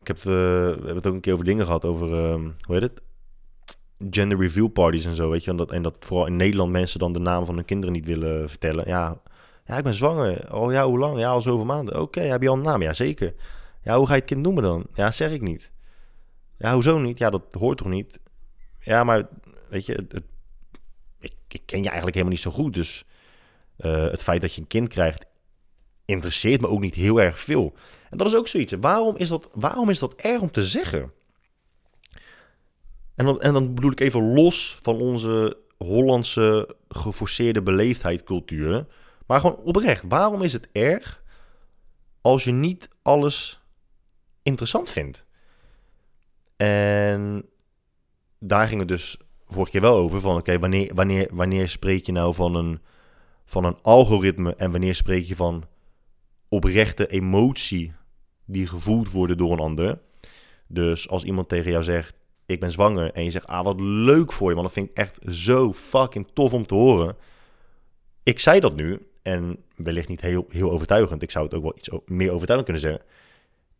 [0.00, 1.84] Ik heb het, uh, we hebben het ook een keer over dingen gehad.
[1.84, 3.02] Over, uh, hoe heet het?
[4.10, 5.50] Gender reveal parties en zo, weet je.
[5.50, 8.06] En dat, en dat vooral in Nederland mensen dan de naam van hun kinderen niet
[8.06, 8.88] willen vertellen.
[8.88, 9.20] Ja,
[9.66, 10.54] ja ik ben zwanger.
[10.54, 11.18] Oh ja, hoe lang?
[11.18, 12.00] Ja, al zoveel maanden.
[12.00, 12.82] Oké, heb je al een naam?
[12.82, 13.34] Ja, zeker.
[13.82, 14.86] Ja, hoe ga je het kind noemen dan?
[14.94, 15.70] Ja, zeg ik niet.
[16.58, 17.18] Ja, hoezo niet?
[17.18, 18.18] Ja, dat hoort toch niet?
[18.80, 19.28] Ja, maar
[19.68, 20.22] weet je, het,
[21.48, 22.74] ik, ken je eigenlijk helemaal niet zo goed.
[22.74, 23.04] Dus
[23.78, 25.26] uh, het feit dat je een kind krijgt,
[26.04, 27.74] interesseert me ook niet heel erg veel.
[28.10, 28.72] En dat is ook zoiets.
[28.80, 31.12] Waarom is dat, waarom is dat erg om te zeggen?
[33.14, 38.86] En dan, en dan bedoel ik even los van onze Hollandse geforceerde beleefdheid cultuur.
[39.26, 40.04] Maar gewoon oprecht.
[40.08, 41.22] Waarom is het erg
[42.20, 43.62] als je niet alles
[44.42, 45.24] interessant vindt?
[46.56, 47.44] En
[48.38, 50.20] daar ging het dus vorige keer wel over.
[50.20, 52.80] Van oké, wanneer, wanneer, wanneer spreek je nou van een,
[53.44, 55.64] van een algoritme en wanneer spreek je van
[56.48, 57.92] oprechte emotie
[58.44, 59.98] die gevoeld worden door een ander.
[60.66, 64.32] Dus als iemand tegen jou zegt, ik ben zwanger, en je zegt, ah, wat leuk
[64.32, 67.16] voor je, man, dat vind ik echt zo fucking tof om te horen.
[68.22, 71.76] Ik zei dat nu, en wellicht niet heel, heel overtuigend, ik zou het ook wel
[71.76, 73.02] iets meer overtuigend kunnen zeggen.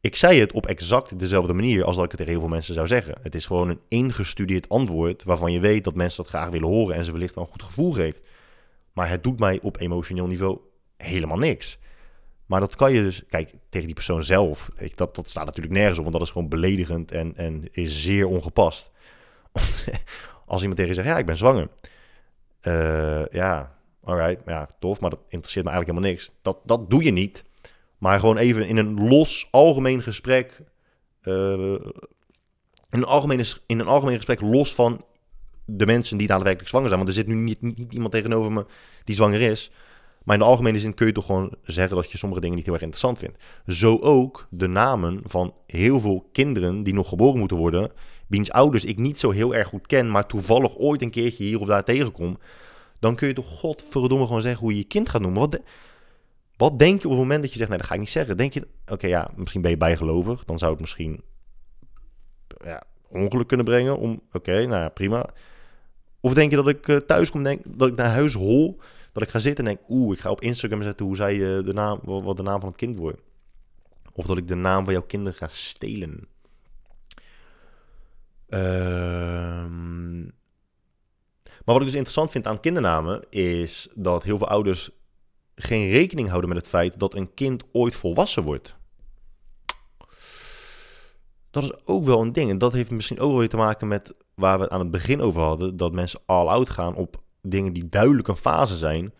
[0.00, 2.74] Ik zei het op exact dezelfde manier als dat ik het tegen heel veel mensen
[2.74, 3.14] zou zeggen.
[3.22, 6.96] Het is gewoon een ingestudeerd antwoord waarvan je weet dat mensen dat graag willen horen
[6.96, 8.22] en ze wellicht wel een goed gevoel geeft.
[8.92, 10.58] Maar het doet mij op emotioneel niveau
[10.96, 11.78] helemaal niks.
[12.46, 15.98] Maar dat kan je dus, kijk, tegen die persoon zelf, dat, dat staat natuurlijk nergens
[15.98, 18.90] op, want dat is gewoon beledigend en, en is zeer ongepast.
[20.46, 21.68] Als iemand tegen je zegt, ja, ik ben zwanger.
[22.62, 26.38] Uh, ja, alright, ja, tof, maar dat interesseert me eigenlijk helemaal niks.
[26.42, 27.44] Dat, dat doe je niet.
[27.98, 30.60] Maar gewoon even in een los, algemeen gesprek,
[31.22, 31.34] uh,
[32.90, 35.04] in, een algemeen, in een algemeen gesprek los van
[35.64, 37.00] de mensen die daadwerkelijk zwanger zijn.
[37.00, 38.66] Want er zit nu niet, niet iemand tegenover me
[39.04, 39.70] die zwanger is.
[40.24, 42.64] Maar in de algemene zin kun je toch gewoon zeggen dat je sommige dingen niet
[42.64, 43.44] heel erg interessant vindt.
[43.66, 47.92] Zo ook de namen van heel veel kinderen die nog geboren moeten worden,
[48.26, 51.60] wiens ouders ik niet zo heel erg goed ken, maar toevallig ooit een keertje hier
[51.60, 52.38] of daar tegenkom.
[52.98, 55.40] Dan kun je toch godverdomme gewoon zeggen hoe je je kind gaat noemen.
[55.40, 55.60] Wat,
[56.56, 58.36] wat denk je op het moment dat je zegt, nee, dat ga ik niet zeggen.
[58.36, 60.44] Denk je, oké, ja, misschien ben je bijgelovig.
[60.44, 61.22] Dan zou het misschien
[62.64, 64.20] ja, ongeluk kunnen brengen.
[64.32, 65.26] Oké, nou ja, prima.
[66.20, 68.80] Of denk je dat ik uh, thuis kom, denk dat ik naar huis hol
[69.14, 71.64] dat ik ga zitten en denk, oeh, ik ga op Instagram zetten hoe zij uh,
[71.64, 73.20] de naam, wat de naam van het kind wordt.
[74.12, 76.28] Of dat ik de naam van jouw kinderen ga stelen.
[78.48, 80.22] Ehm,
[81.64, 84.90] maar wat ik dus interessant vind aan kindernamen is dat heel veel ouders
[85.54, 88.76] geen rekening houden met het feit dat een kind ooit volwassen wordt.
[91.50, 92.50] Dat is ook wel een ding.
[92.50, 94.90] En dat heeft misschien ook wel weer te maken met waar we het aan het
[94.90, 95.76] begin over hadden.
[95.76, 99.14] Dat mensen all out gaan op dingen die duidelijk een fase zijn.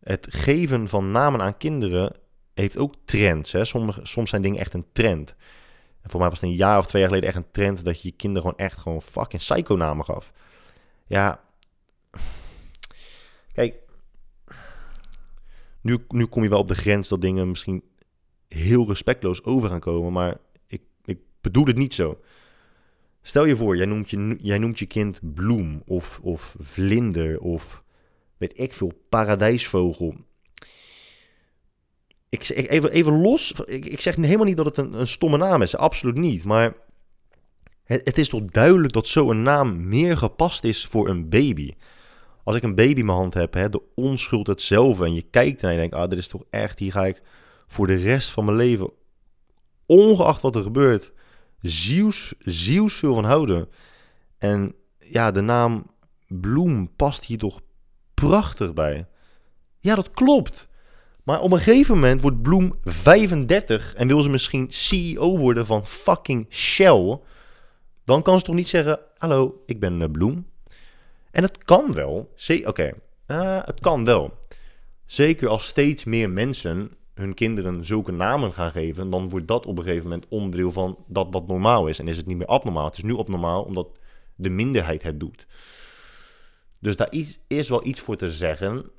[0.00, 2.16] Het geven van namen aan kinderen
[2.54, 3.52] heeft ook trends.
[3.52, 3.64] Hè?
[3.64, 5.34] Sommige, soms zijn dingen echt een trend.
[6.02, 8.02] En voor mij was het een jaar of twee jaar geleden echt een trend dat
[8.02, 10.32] je je kinderen gewoon echt gewoon fucking psycho-namen gaf.
[11.06, 11.40] Ja,
[13.52, 13.74] kijk,
[15.80, 17.82] nu, nu kom je wel op de grens dat dingen misschien
[18.48, 22.20] heel respectloos over gaan komen, maar ik, ik bedoel het niet zo.
[23.28, 27.82] Stel je voor, jij noemt je, jij noemt je kind bloem of, of vlinder of
[28.36, 30.14] weet ik veel, paradijsvogel.
[32.28, 35.62] Ik, even, even los, ik, ik zeg helemaal niet dat het een, een stomme naam
[35.62, 36.44] is, absoluut niet.
[36.44, 36.74] Maar
[37.84, 41.72] het, het is toch duidelijk dat zo'n naam meer gepast is voor een baby.
[42.44, 45.04] Als ik een baby in mijn hand heb, hè, de onschuld hetzelfde.
[45.04, 47.22] En je kijkt en je denkt, ah, dit is toch echt, hier ga ik
[47.66, 48.90] voor de rest van mijn leven,
[49.86, 51.12] ongeacht wat er gebeurt,
[51.60, 53.68] ziels, ziels veel van houden.
[54.38, 55.86] En ja, de naam
[56.28, 57.60] Bloem past hier toch
[58.14, 59.06] prachtig bij.
[59.78, 60.68] Ja, dat klopt.
[61.24, 65.86] Maar op een gegeven moment wordt Bloem 35 en wil ze misschien CEO worden van
[65.86, 67.20] fucking Shell.
[68.04, 70.46] Dan kan ze toch niet zeggen: Hallo, ik ben uh, Bloem.
[71.30, 72.34] En het kan wel.
[72.64, 72.92] Oké,
[73.26, 74.38] eh, het kan wel.
[75.04, 79.78] Zeker als steeds meer mensen hun kinderen zulke namen gaan geven, dan wordt dat op
[79.78, 81.98] een gegeven moment onderdeel van dat wat normaal is.
[81.98, 82.84] En is het niet meer abnormaal.
[82.84, 83.98] Het is nu abnormaal omdat
[84.36, 85.46] de minderheid het doet.
[86.78, 88.90] Dus daar is, is wel iets voor te zeggen.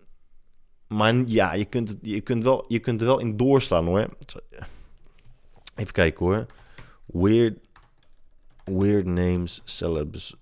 [0.88, 4.10] Maar ja, je kunt, je, kunt wel, je kunt er wel in doorslaan hoor.
[5.76, 6.46] Even kijken hoor.
[7.06, 7.58] Weird,
[8.64, 10.36] weird names, celebs,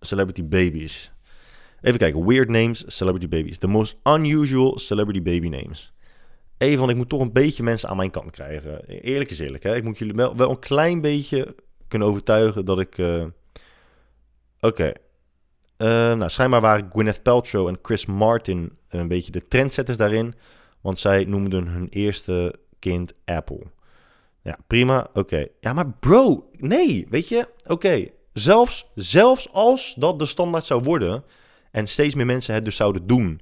[0.00, 1.12] celebrity babies.
[1.80, 2.26] Even kijken.
[2.26, 3.58] Weird names, celebrity babies.
[3.58, 5.92] The most unusual celebrity baby names.
[6.60, 8.84] Even, want ik moet toch een beetje mensen aan mijn kant krijgen.
[8.86, 9.62] Eerlijk is eerlijk.
[9.62, 9.76] Hè?
[9.76, 11.54] Ik moet jullie wel, wel een klein beetje
[11.88, 12.98] kunnen overtuigen dat ik...
[12.98, 13.24] Uh...
[14.60, 14.84] Oké.
[14.86, 20.34] Uh, nou, schijnbaar waren Gwyneth Paltrow en Chris Martin een beetje de trendsetters daarin.
[20.80, 23.62] Want zij noemden hun eerste kind Apple.
[24.42, 25.08] Ja, prima.
[25.14, 25.46] Oké.
[25.60, 27.48] Ja, maar bro, nee, weet je?
[27.66, 31.24] Oké, zelfs, zelfs als dat de standaard zou worden
[31.70, 33.40] en steeds meer mensen het dus zouden doen.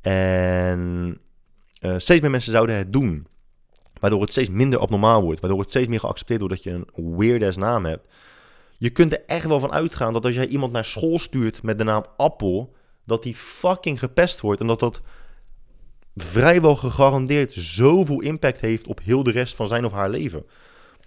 [0.00, 1.18] En
[1.80, 3.26] uh, steeds meer mensen zouden het doen.
[4.00, 5.40] Waardoor het steeds minder abnormaal wordt.
[5.40, 8.12] Waardoor het steeds meer geaccepteerd wordt dat je een weird-ass naam hebt.
[8.76, 11.78] Je kunt er echt wel van uitgaan dat als jij iemand naar school stuurt met
[11.78, 12.74] de naam Appel,
[13.04, 15.00] dat die fucking gepest wordt en dat dat
[16.16, 20.46] vrijwel gegarandeerd zoveel impact heeft op heel de rest van zijn of haar leven.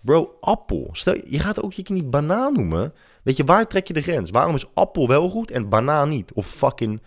[0.02, 0.90] Bro, appel.
[0.92, 2.94] Stel, je gaat ook je niet banaan noemen.
[3.24, 4.32] Weet je, waar trek je de grens?
[4.32, 6.34] Waarom is appel wel goed en banaan niet?
[6.34, 7.02] Of fucking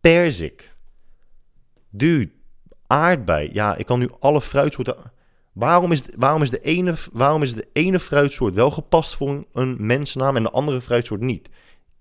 [0.00, 0.74] perzik.
[1.90, 2.30] Dude,
[2.88, 3.50] aardbei.
[3.52, 4.96] Ja, ik kan nu alle fruitsoorten...
[5.52, 9.76] Waarom is, waarom, is de ene, waarom is de ene fruitsoort wel gepast voor een
[9.78, 11.48] mensennaam en de andere fruitsoort niet?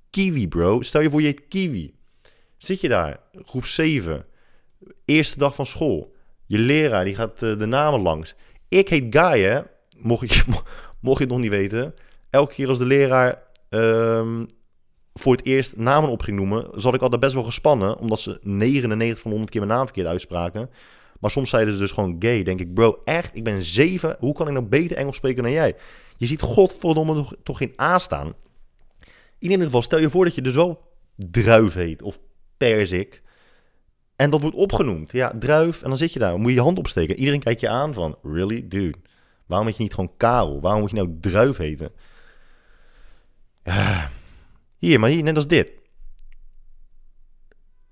[0.10, 0.82] Kiwi, bro.
[0.82, 1.94] Stel je voor je heet kiwi.
[2.58, 4.26] Zit je daar, groep 7,
[5.06, 6.16] eerste dag van school.
[6.46, 8.36] Je leraar die gaat eh, de namen langs.
[8.70, 9.62] Ik heet hè?
[9.98, 10.44] Mocht je,
[11.00, 11.94] mocht je het nog niet weten.
[12.30, 14.46] Elke keer als de leraar ehm,
[15.18, 17.98] voor het eerst namen op ging noemen, zat ik altijd best wel gespannen.
[17.98, 20.70] Omdat ze 99 van 100 keer mijn naam verkeerd uitspraken.
[21.20, 22.44] Maar soms zeiden ze dus gewoon gay.
[22.44, 24.16] Denk ik, bro, echt, ik ben zeven.
[24.20, 25.76] Hoe kan ik nou beter Engels spreken dan jij?
[26.18, 28.34] Je ziet godverdomme toch, toch geen A staan.
[29.40, 32.20] In ieder geval, stel je voor dat je dus wel druif heet of
[32.58, 33.22] perzik.
[34.16, 35.12] En dat wordt opgenoemd.
[35.12, 35.82] Ja, druif.
[35.82, 36.38] En dan zit je daar.
[36.38, 37.18] moet je je hand opsteken.
[37.18, 38.98] Iedereen kijkt je aan van, really, dude.
[39.46, 40.62] Waarom heet je niet gewoon Karel?
[40.62, 41.92] Waarom moet je nou druif heten?
[43.64, 44.10] Ja.
[44.78, 45.72] Hier, maar hier, net als dit.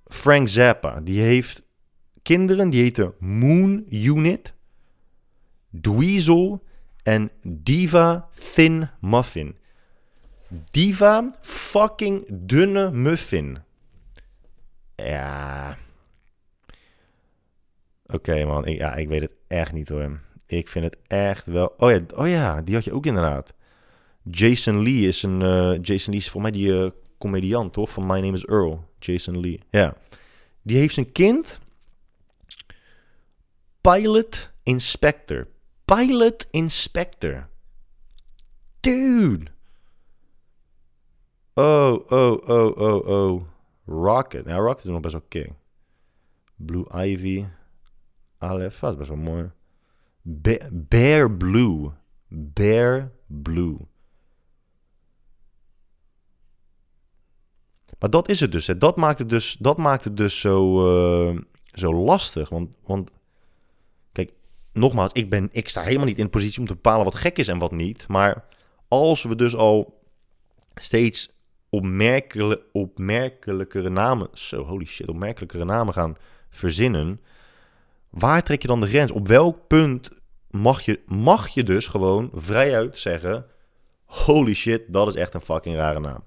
[0.03, 1.63] Frank Zappa, die heeft
[2.21, 4.53] kinderen die heten Moon Unit,
[5.81, 6.63] Dweezil
[7.03, 9.57] en Diva Thin Muffin.
[10.71, 13.57] Diva fucking dunne muffin.
[14.95, 15.77] Ja.
[18.05, 20.19] Oké man, ik, ja, ik weet het echt niet hoor.
[20.45, 21.73] Ik vind het echt wel...
[21.77, 23.53] Oh ja, oh ja die had je ook inderdaad.
[24.31, 25.41] Jason Lee is een...
[25.41, 27.89] Uh, Jason Lee is voor mij die uh, comediant, toch?
[27.89, 28.83] Van My Name is Earl.
[28.99, 29.59] Jason Lee.
[29.69, 29.97] Ja.
[30.61, 31.59] Die heeft zijn kind...
[33.81, 35.47] Pilot Inspector.
[35.85, 37.47] Pilot Inspector.
[38.79, 39.51] Dude.
[41.53, 43.43] Oh, oh, oh, oh, oh.
[43.85, 44.45] Rocket.
[44.45, 45.53] Ja, Rocket is nog best wel king.
[46.55, 47.45] Blue Ivy.
[48.37, 49.51] Aleph, dat is best wel mooi.
[50.71, 51.91] Bear Blue.
[52.27, 53.77] Bear Blue.
[57.99, 58.65] Maar dat is het dus.
[58.65, 60.87] Dat maakt het dus, dat maakt het dus zo,
[61.29, 61.39] uh,
[61.71, 62.49] zo lastig.
[62.49, 63.11] Want, want
[64.11, 64.31] kijk,
[64.73, 67.37] nogmaals, ik, ben, ik sta helemaal niet in de positie om te bepalen wat gek
[67.37, 68.07] is en wat niet.
[68.07, 68.45] Maar
[68.87, 70.01] als we dus al
[70.75, 71.33] steeds
[71.69, 76.15] opmerkelijke, opmerkelijkere namen, zo holy shit, opmerkelijkere namen gaan
[76.49, 77.21] verzinnen.
[78.09, 79.11] Waar trek je dan de grens?
[79.11, 80.09] Op welk punt
[80.49, 83.45] mag je, mag je dus gewoon vrijuit zeggen:
[84.05, 86.23] holy shit, dat is echt een fucking rare naam.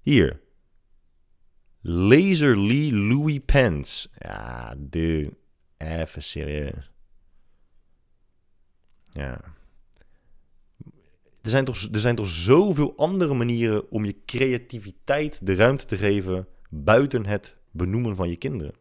[0.00, 0.40] Hier.
[1.88, 4.08] Laser Lee Louis Pence.
[4.18, 5.32] Ja, dude.
[5.76, 6.90] Even serieus.
[9.10, 9.40] Ja.
[11.42, 15.96] er zijn, toch, er zijn toch zoveel andere manieren om je creativiteit de ruimte te
[15.96, 18.74] geven buiten het benoemen van je kinderen.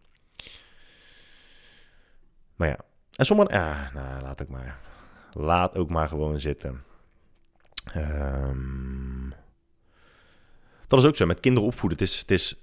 [2.56, 2.80] Maar ja,
[3.12, 4.80] en sommigen, ja, nou, laat ik maar.
[5.32, 6.84] Laat ook maar gewoon zitten.
[7.96, 9.34] Um,
[10.88, 12.00] dat is ook zo, met kinderen opvoeden.
[12.00, 12.60] Het is, het is,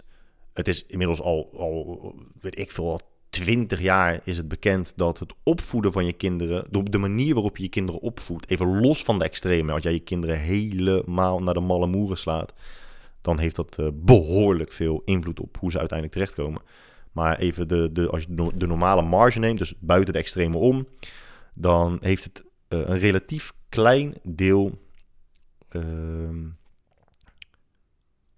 [0.52, 3.00] het is inmiddels al, al, weet ik veel, al
[3.30, 7.56] twintig jaar is het bekend dat het opvoeden van je kinderen, de, de manier waarop
[7.56, 11.54] je je kinderen opvoedt, even los van de extreme, als jij je kinderen helemaal naar
[11.54, 12.52] de malle moeren slaat,
[13.20, 16.62] dan heeft dat uh, behoorlijk veel invloed op hoe ze uiteindelijk terechtkomen.
[17.12, 20.86] Maar even de, de, als je de normale marge neemt, dus buiten de extreme om,
[21.54, 24.78] dan heeft het uh, een relatief klein deel
[25.70, 25.82] uh,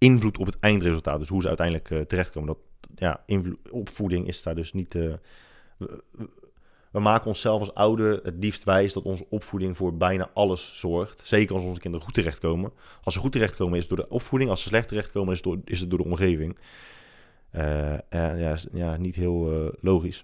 [0.05, 1.19] invloed op het eindresultaat.
[1.19, 2.47] Dus hoe ze uiteindelijk uh, terechtkomen.
[2.47, 2.57] Dat,
[2.95, 3.25] ja,
[3.71, 4.95] opvoeding is daar dus niet.
[4.95, 5.13] Uh,
[5.77, 6.03] we,
[6.91, 11.21] we, maken onszelf als ouder het liefst wijs dat onze opvoeding voor bijna alles zorgt.
[11.23, 12.71] Zeker als onze kinderen goed terechtkomen.
[13.03, 14.49] Als ze goed terechtkomen is door de opvoeding.
[14.49, 16.57] Als ze slecht terechtkomen is het, door, is het door de omgeving.
[17.55, 20.23] Uh, ja, ja, niet heel logisch.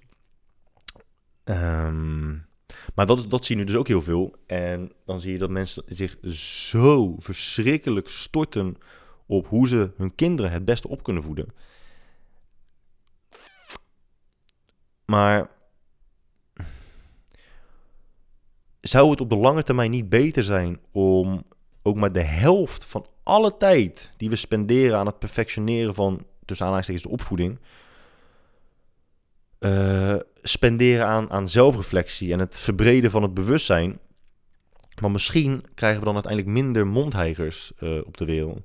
[1.43, 2.45] Um,
[2.95, 4.36] maar dat, dat zie je nu dus ook heel veel.
[4.47, 8.77] En dan zie je dat mensen zich zo verschrikkelijk storten
[9.32, 11.47] op hoe ze hun kinderen het beste op kunnen voeden.
[15.05, 15.49] Maar
[18.82, 21.43] zou het op de lange termijn niet beter zijn om
[21.82, 26.65] ook maar de helft van alle tijd die we spenderen aan het perfectioneren van, tussen
[26.65, 27.59] aanhalingstekens, de opvoeding,
[29.59, 33.99] uh, spenderen aan, aan zelfreflectie en het verbreden van het bewustzijn.
[35.01, 38.61] Maar misschien krijgen we dan uiteindelijk minder mondheigers uh, op de wereld.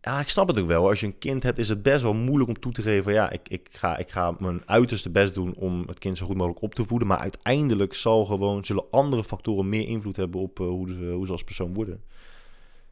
[0.00, 0.88] Ja, ik snap het ook wel.
[0.88, 3.12] Als je een kind hebt, is het best wel moeilijk om toe te geven.
[3.12, 6.36] Ja, ik, ik, ga, ik ga mijn uiterste best doen om het kind zo goed
[6.36, 7.08] mogelijk op te voeden.
[7.08, 11.26] Maar uiteindelijk zal gewoon, zullen andere factoren meer invloed hebben op uh, hoe, ze, hoe
[11.26, 12.02] ze als persoon worden.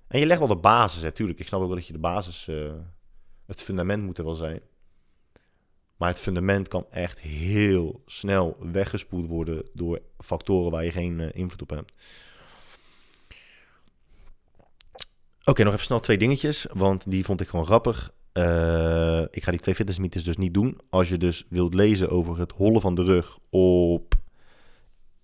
[0.08, 1.38] En je legt wel de basis, natuurlijk.
[1.38, 2.72] Ik snap ook wel dat je de basis, uh,
[3.46, 4.60] het fundament moet er wel zijn.
[5.96, 11.28] Maar het fundament kan echt heel snel weggespoeld worden door factoren waar je geen uh,
[11.32, 11.92] invloed op hebt.
[15.48, 18.12] Oké, nog even snel twee dingetjes, want die vond ik gewoon grappig.
[18.32, 20.78] Uh, ik ga die twee fitnessmythes dus niet doen.
[20.90, 24.14] Als je dus wilt lezen over het hollen van de rug op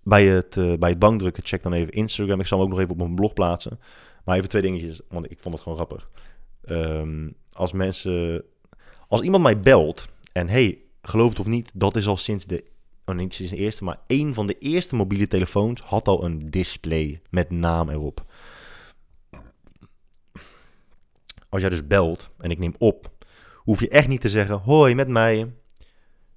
[0.02, 2.40] bij het, uh, bij het bankdrukken, check dan even Instagram.
[2.40, 3.80] Ik zal hem ook nog even op mijn blog plaatsen.
[4.24, 6.10] Maar even twee dingetjes, want ik vond het gewoon grappig.
[6.64, 8.44] Um, als mensen,
[9.08, 12.64] als iemand mij belt en hey, geloof het of niet, dat is al sinds de,
[13.04, 16.50] oh niet sinds de eerste, maar één van de eerste mobiele telefoons had al een
[16.50, 18.24] display met naam erop.
[21.52, 23.10] Als jij dus belt en ik neem op,
[23.56, 25.54] hoef je echt niet te zeggen, hoi met mij.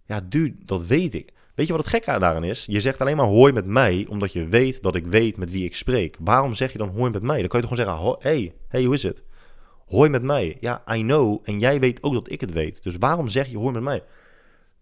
[0.06, 1.34] Ja, dude, dat weet ik.
[1.54, 2.66] Weet je wat het gekke daaraan is?
[2.68, 5.66] Je zegt alleen maar hoi met mij, omdat je weet dat ik weet met wie
[5.66, 6.18] ik spreek.
[6.20, 7.40] Waarom zeg je dan hoi met mij?
[7.40, 9.24] Dan kan je toch gewoon zeggen, hey, hey, hoe is het?
[9.86, 10.58] Hoi met mij.
[10.60, 11.40] Ja, I know.
[11.44, 12.84] En jij weet ook dat ik het weet.
[12.84, 14.04] Dus waarom zeg je hoi met mij?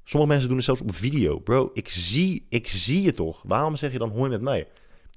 [0.04, 1.40] Sommige mensen doen het zelfs op video.
[1.40, 3.44] Bro, ik zie, ik zie je toch.
[3.48, 4.68] Waarom zeg je dan hoi met mij?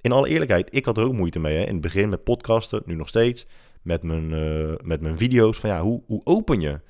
[0.01, 1.57] In alle eerlijkheid, ik had er ook moeite mee.
[1.57, 1.63] Hè?
[1.63, 3.47] In het begin met podcasten, nu nog steeds.
[3.87, 5.59] Met mijn, uh, met mijn video's.
[5.59, 6.81] Van ja, hoe, hoe open je?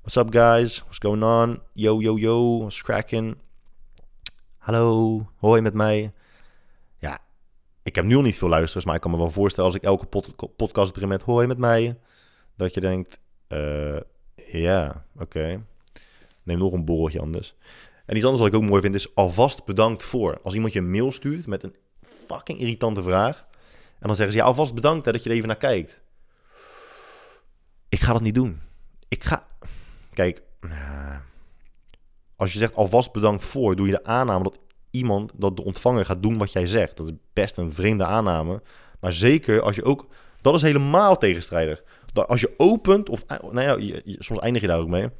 [0.00, 0.78] What's up guys?
[0.78, 1.60] What's going on?
[1.72, 2.58] Yo, yo, yo.
[2.58, 3.36] What's cracking?
[4.56, 6.12] Hallo, hoi met mij.
[6.98, 7.18] Ja,
[7.82, 9.84] ik heb nu al niet veel luisteraars, maar ik kan me wel voorstellen als ik
[9.84, 11.98] elke pod podcast begin met hoi met mij,
[12.56, 14.00] dat je denkt, uh,
[14.46, 15.64] ja, oké.
[16.42, 17.54] Neem nog een borreltje anders.
[18.06, 20.40] En iets anders wat ik ook mooi vind is alvast bedankt voor.
[20.42, 21.74] Als iemand je een mail stuurt met een
[22.26, 23.46] fucking irritante vraag.
[23.98, 26.04] En dan zeggen ze ja, alvast bedankt dat je er even naar kijkt.
[27.88, 28.60] Ik ga dat niet doen.
[29.08, 29.46] Ik ga.
[30.14, 30.42] Kijk,
[32.36, 34.60] als je zegt alvast bedankt voor, doe je de aanname dat
[34.90, 36.96] iemand, dat de ontvanger gaat doen wat jij zegt.
[36.96, 38.62] Dat is best een vreemde aanname.
[39.00, 40.06] Maar zeker als je ook.
[40.40, 41.82] Dat is helemaal tegenstrijdig.
[42.12, 45.10] Dat als je opent, of nou ja, soms eindig je daar ook mee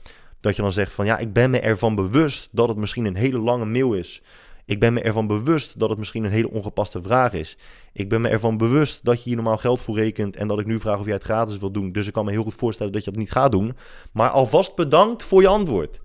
[0.41, 3.17] dat je dan zegt van ja, ik ben me ervan bewust dat het misschien een
[3.17, 4.23] hele lange mail is.
[4.67, 7.57] Ik ben me ervan bewust dat het misschien een hele ongepaste vraag is.
[7.93, 10.67] Ik ben me ervan bewust dat je hier normaal geld voor rekent en dat ik
[10.67, 11.93] nu vraag of jij het gratis wilt doen.
[11.93, 13.77] Dus ik kan me heel goed voorstellen dat je dat niet gaat doen.
[14.13, 16.01] Maar alvast bedankt voor je antwoord.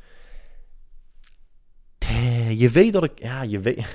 [2.50, 3.12] Je weet dat ik.
[3.16, 3.86] Ja, je weet.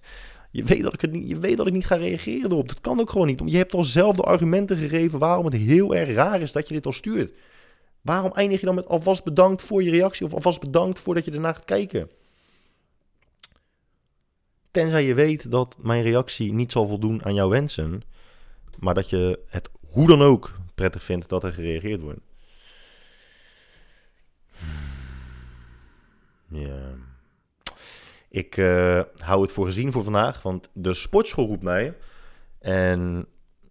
[0.50, 2.68] je weet dat ik, het niet, je weet dat ik niet ga reageren erop.
[2.68, 3.42] Dat kan ook gewoon niet.
[3.44, 6.74] Je hebt al zelf de argumenten gegeven waarom het heel erg raar is dat je
[6.74, 7.32] dit al stuurt.
[8.00, 11.30] Waarom eindig je dan met alvast bedankt voor je reactie of alvast bedankt voordat je
[11.30, 12.08] ernaar gaat kijken?
[14.72, 18.02] Tenzij je weet dat mijn reactie niet zal voldoen aan jouw wensen,
[18.78, 22.20] maar dat je het hoe dan ook prettig vindt dat er gereageerd wordt.
[26.48, 26.94] Ja.
[28.28, 31.96] Ik uh, hou het voor gezien voor vandaag, want de sportschool roept mij
[32.58, 33.26] En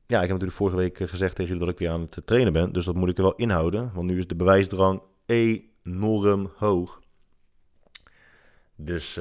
[0.07, 2.53] ja, ik heb natuurlijk vorige week gezegd tegen jullie dat ik weer aan het trainen
[2.53, 2.71] ben.
[2.71, 3.91] Dus dat moet ik er wel inhouden.
[3.93, 7.01] Want nu is de bewijsdrang enorm hoog.
[8.75, 9.19] Dus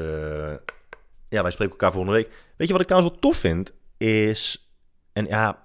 [1.31, 2.29] ja, wij spreken elkaar volgende week.
[2.57, 3.73] Weet je wat ik trouwens wel tof vind?
[3.97, 4.71] Is,
[5.13, 5.63] en ja,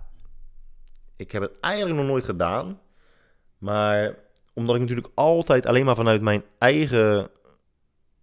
[1.16, 2.80] ik heb het eigenlijk nog nooit gedaan.
[3.58, 4.16] Maar
[4.54, 7.30] omdat ik natuurlijk altijd alleen maar vanuit mijn eigen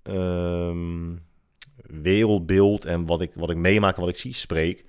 [0.03, 1.23] um,
[1.77, 4.85] wereldbeeld en wat ik, wat ik meemaak en wat ik zie spreek.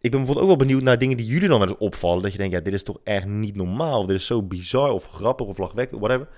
[0.00, 2.22] Ik ben bijvoorbeeld ook wel benieuwd naar dingen die jullie dan wel opvallen.
[2.22, 4.00] Dat je denkt, ja, dit is toch echt niet normaal.
[4.00, 6.28] Of dit is zo bizar of grappig of lachwekkend, whatever.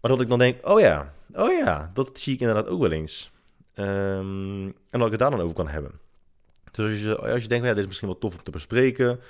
[0.00, 2.92] Maar dat ik dan denk, oh ja, oh ja, dat zie ik inderdaad ook wel
[2.92, 3.30] eens.
[3.74, 6.00] Um, en dat ik het daar dan over kan hebben.
[6.70, 9.20] Dus als je, denkt, ja, dit is misschien wel tof om te bespreken.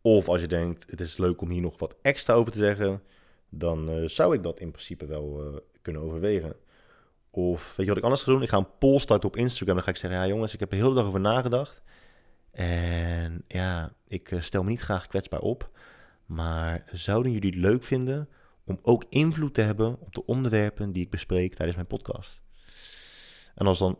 [0.00, 3.02] Of als je denkt, het is leuk om hier nog wat extra over te zeggen.
[3.48, 6.54] Dan uh, zou ik dat in principe wel uh, kunnen overwegen.
[7.30, 8.42] Of weet je wat ik anders ga doen?
[8.42, 9.74] Ik ga een poll starten op Instagram.
[9.74, 11.82] Dan ga ik zeggen, ja jongens, ik heb er heel de dag over nagedacht.
[12.50, 15.70] En ja, ik uh, stel me niet graag kwetsbaar op.
[16.26, 18.28] Maar zouden jullie het leuk vinden
[18.64, 22.40] om ook invloed te hebben op de onderwerpen die ik bespreek tijdens mijn podcast?
[23.54, 23.98] En als dan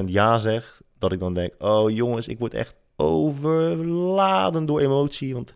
[0.00, 5.34] 99% ja zegt, dat ik dan denk, oh jongens, ik word echt overladen door emotie.
[5.34, 5.54] Want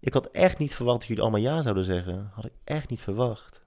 [0.00, 2.30] ik had echt niet verwacht dat jullie allemaal ja zouden zeggen.
[2.32, 3.64] Had ik echt niet verwacht.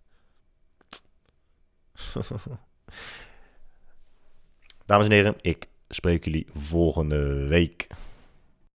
[4.85, 7.87] Dames en heren, ik spreek jullie volgende week.